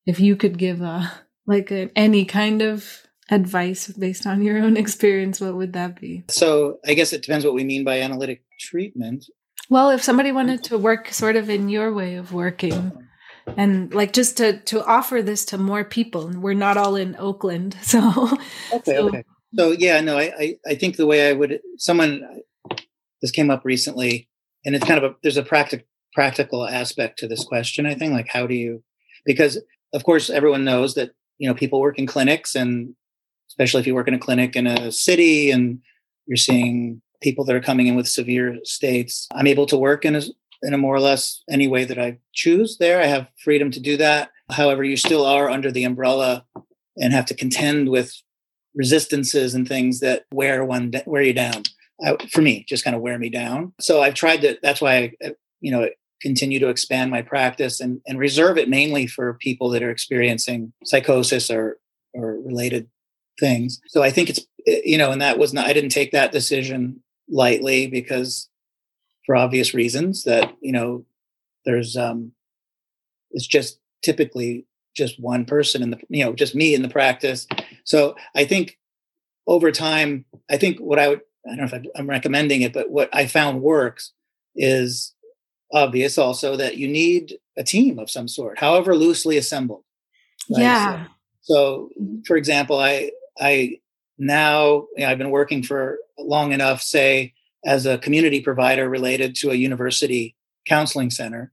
[0.04, 1.10] if you could give a,
[1.46, 6.24] like a, any kind of advice based on your own experience, what would that be?
[6.28, 9.26] So I guess it depends what we mean by analytic treatment.
[9.70, 13.54] Well, if somebody wanted to work sort of in your way of working, uh-huh.
[13.56, 17.74] and like just to to offer this to more people we're not all in oakland
[17.82, 18.28] so
[18.72, 19.24] okay so, okay
[19.54, 22.42] so yeah no I, I, I think the way i would someone
[23.22, 24.28] this came up recently
[24.64, 28.12] and it's kind of a there's a practical practical aspect to this question i think
[28.12, 28.82] like how do you
[29.24, 29.58] because
[29.94, 32.94] of course everyone knows that you know people work in clinics and
[33.48, 35.80] especially if you work in a clinic in a city and
[36.26, 40.14] you're seeing people that are coming in with severe states i'm able to work in
[40.16, 40.22] a
[40.62, 43.00] in a more or less any way that I choose there.
[43.00, 44.30] I have freedom to do that.
[44.50, 46.44] However, you still are under the umbrella
[46.96, 48.14] and have to contend with
[48.74, 51.62] resistances and things that wear one wear you down.
[52.04, 53.72] I, for me, just kind of wear me down.
[53.80, 54.58] So I've tried to.
[54.62, 55.88] That's why I, you know,
[56.20, 60.72] continue to expand my practice and, and reserve it mainly for people that are experiencing
[60.84, 61.78] psychosis or
[62.14, 62.88] or related
[63.38, 63.80] things.
[63.88, 65.66] So I think it's you know, and that was not.
[65.66, 68.48] I didn't take that decision lightly because
[69.28, 71.04] for obvious reasons that you know
[71.66, 72.32] there's um
[73.30, 74.66] it's just typically
[74.96, 77.46] just one person in the you know just me in the practice
[77.84, 78.78] so i think
[79.46, 82.90] over time i think what i would i don't know if i'm recommending it but
[82.90, 84.12] what i found works
[84.56, 85.14] is
[85.74, 89.84] obvious also that you need a team of some sort however loosely assembled
[90.50, 90.62] right?
[90.62, 91.04] yeah
[91.42, 93.10] so, so, for example i
[93.40, 93.78] i
[94.18, 97.32] now you know, i've been working for long enough say
[97.64, 100.36] as a community provider related to a university
[100.66, 101.52] counseling center.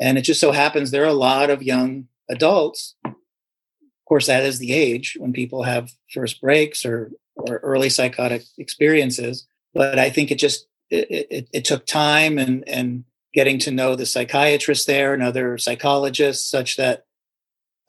[0.00, 2.94] And it just so happens there are a lot of young adults.
[3.04, 3.14] Of
[4.06, 9.46] course, that is the age when people have first breaks or, or early psychotic experiences.
[9.72, 13.96] But I think it just it, it, it took time and and getting to know
[13.96, 17.04] the psychiatrist there and other psychologists, such that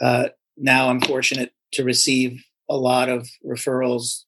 [0.01, 4.23] uh, now I'm fortunate to receive a lot of referrals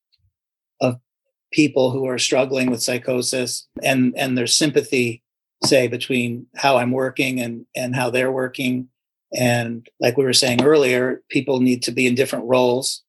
[0.82, 1.00] of
[1.52, 5.24] people who are struggling with psychosis and and their sympathy
[5.64, 8.90] say between how i'm working and and how they're working.
[9.34, 13.04] And like we were saying earlier people need to be in different roles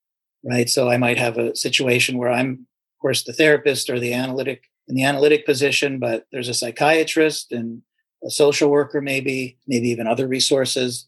[0.45, 0.69] right?
[0.69, 4.65] So i might have a situation where i'm of course the therapist or the analytic
[4.89, 7.83] in the analytic position but there's a psychiatrist and
[8.25, 11.07] a social worker maybe maybe even other resources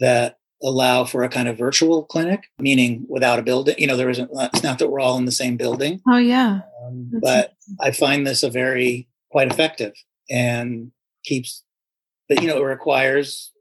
[0.00, 3.74] that allow for a kind of virtual clinic, meaning without a building.
[3.78, 6.00] You know, there isn't, it's not that we're all in the same building.
[6.08, 6.60] Oh, yeah.
[6.84, 9.94] Um, but I find this a very quite effective
[10.28, 10.92] and
[11.24, 11.62] keeps,
[12.28, 13.52] but, you know, it requires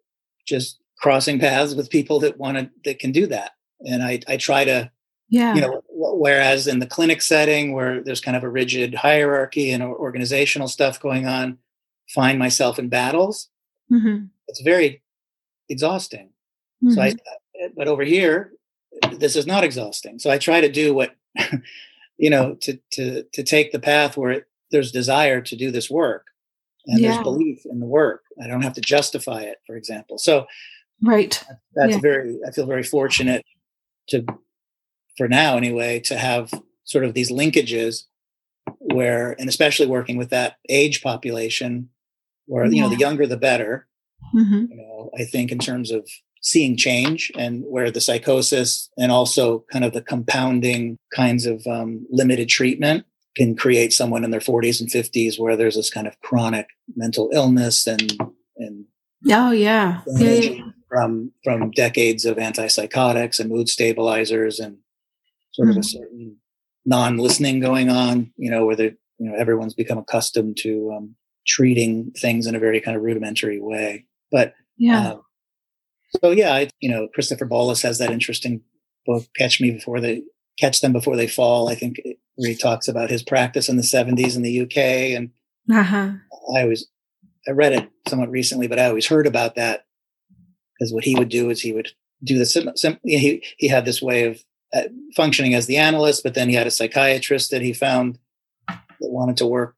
[0.46, 3.52] just crossing paths with people that want to that can do that
[3.86, 4.92] and i i try to
[5.30, 9.72] yeah you know whereas in the clinic setting where there's kind of a rigid hierarchy
[9.72, 11.58] and organizational stuff going on
[12.10, 13.50] find myself in battles
[13.92, 14.26] mm-hmm.
[14.48, 15.02] it's very
[15.70, 16.30] exhausting
[16.84, 16.92] mm-hmm.
[16.94, 17.14] so i
[17.76, 18.52] but over here
[19.14, 21.16] this is not exhausting so i try to do what
[22.18, 25.90] you know to to to take the path where it, there's desire to do this
[25.90, 26.28] work
[26.88, 27.12] and Yeah.
[27.12, 30.46] there's belief in the work i don't have to justify it for example so
[31.02, 31.44] right
[31.76, 32.00] that's Yeah.
[32.00, 33.46] very i feel very fortunate
[34.10, 34.26] to
[35.18, 36.52] for now anyway to have
[36.84, 38.04] sort of these linkages
[38.80, 41.90] where and especially working with that age population
[42.46, 43.88] where you know the younger the better
[44.32, 46.08] hmm you know i think in terms of
[46.42, 52.06] seeing change and where the psychosis and also kind of the compounding kinds of um,
[52.10, 56.20] limited treatment can create someone in their 40s and 50s where there's this kind of
[56.22, 58.14] chronic mental illness and
[58.58, 58.86] and
[59.32, 60.64] oh yeah yeah, yeah.
[60.90, 64.78] from from decades of antipsychotics and mood stabilizers and
[65.52, 65.86] sort of a Mhm.
[65.86, 66.36] certain
[66.86, 71.16] non-listening going on you know where the you know everyone's become accustomed to um,
[71.46, 75.22] treating things in a very kind of rudimentary way but yeah um,
[76.10, 78.62] so yeah, I, you know, Christopher Bollas has that interesting
[79.06, 80.24] book, "Catch Me Before They
[80.60, 81.98] Catch Them Before They Fall." I think
[82.36, 84.78] where he talks about his practice in the '70s in the UK,
[85.16, 85.32] and
[85.72, 86.12] uh-huh
[86.56, 86.88] I always
[87.48, 89.86] I read it somewhat recently, but I always heard about that
[90.78, 91.90] because what he would do is he would
[92.24, 94.44] do the sim, sim, he he had this way of
[94.74, 94.84] uh,
[95.16, 98.20] functioning as the analyst, but then he had a psychiatrist that he found
[98.68, 99.76] that wanted to work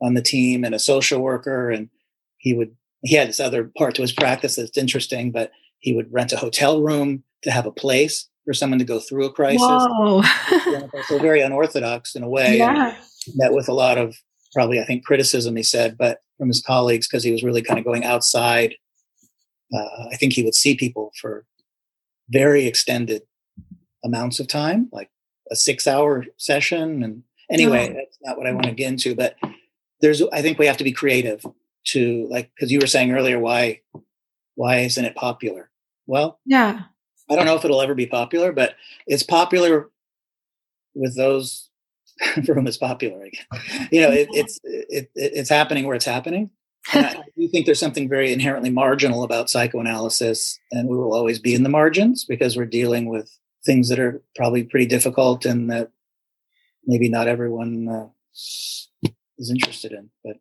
[0.00, 1.90] on the team and a social worker, and
[2.38, 6.12] he would he had this other part to his practice that's interesting, but he would
[6.12, 9.60] rent a hotel room to have a place for someone to go through a crisis.
[11.08, 12.58] So very unorthodox in a way.
[12.58, 12.96] yeah
[13.34, 14.14] met with a lot of
[14.54, 17.78] probably I think criticism he said, but from his colleagues because he was really kind
[17.78, 18.74] of going outside.
[19.74, 21.44] Uh, I think he would see people for
[22.28, 23.22] very extended
[24.04, 25.10] amounts of time, like
[25.50, 27.02] a six-hour session.
[27.02, 27.94] And anyway, Oh.
[27.94, 29.16] that's not what I want to get into.
[29.16, 29.34] But
[30.00, 31.44] there's, I think we have to be creative
[31.86, 33.80] to like because you were saying earlier, why
[34.54, 35.70] why isn't it popular?
[36.06, 36.84] Well, yeah
[37.28, 38.76] I don't know if it'll ever be popular, but
[39.06, 39.90] it's popular
[40.94, 41.68] with those
[42.44, 43.28] for whom it's popular.
[43.28, 43.88] Guess.
[43.90, 46.50] You know, it, it's it, it, it's happening where it's happening.
[46.94, 51.40] And I do think there's something very inherently marginal about psychoanalysis, and we will always
[51.40, 53.28] be in the margins because we're dealing with
[53.64, 55.90] things that are probably pretty difficult and that
[56.84, 58.06] maybe not everyone uh,
[59.36, 60.10] is interested in.
[60.24, 60.36] But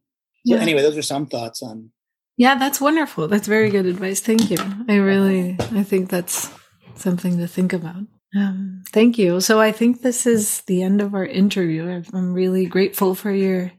[0.46, 0.62] so Yeah.
[0.62, 1.92] anyway, those are some thoughts on
[2.38, 3.28] Yeah, that's wonderful.
[3.28, 4.20] That's very good advice.
[4.20, 4.58] Thank you.
[4.90, 6.50] I really, I think that's
[6.96, 8.04] something to think about.
[8.36, 9.40] Um, thank you.
[9.40, 12.04] So I think this is the end of our interview.
[12.14, 13.72] I'm really grateful for your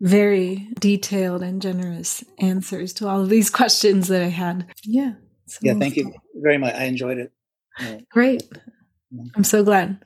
[0.00, 4.66] very detailed and generous answers to all of these questions that I had.
[4.84, 5.12] Yeah.
[5.46, 5.74] So yeah.
[5.74, 6.74] Thank you very much.
[6.74, 7.32] I enjoyed it.
[8.10, 8.42] Great.
[9.36, 9.98] I'm so glad.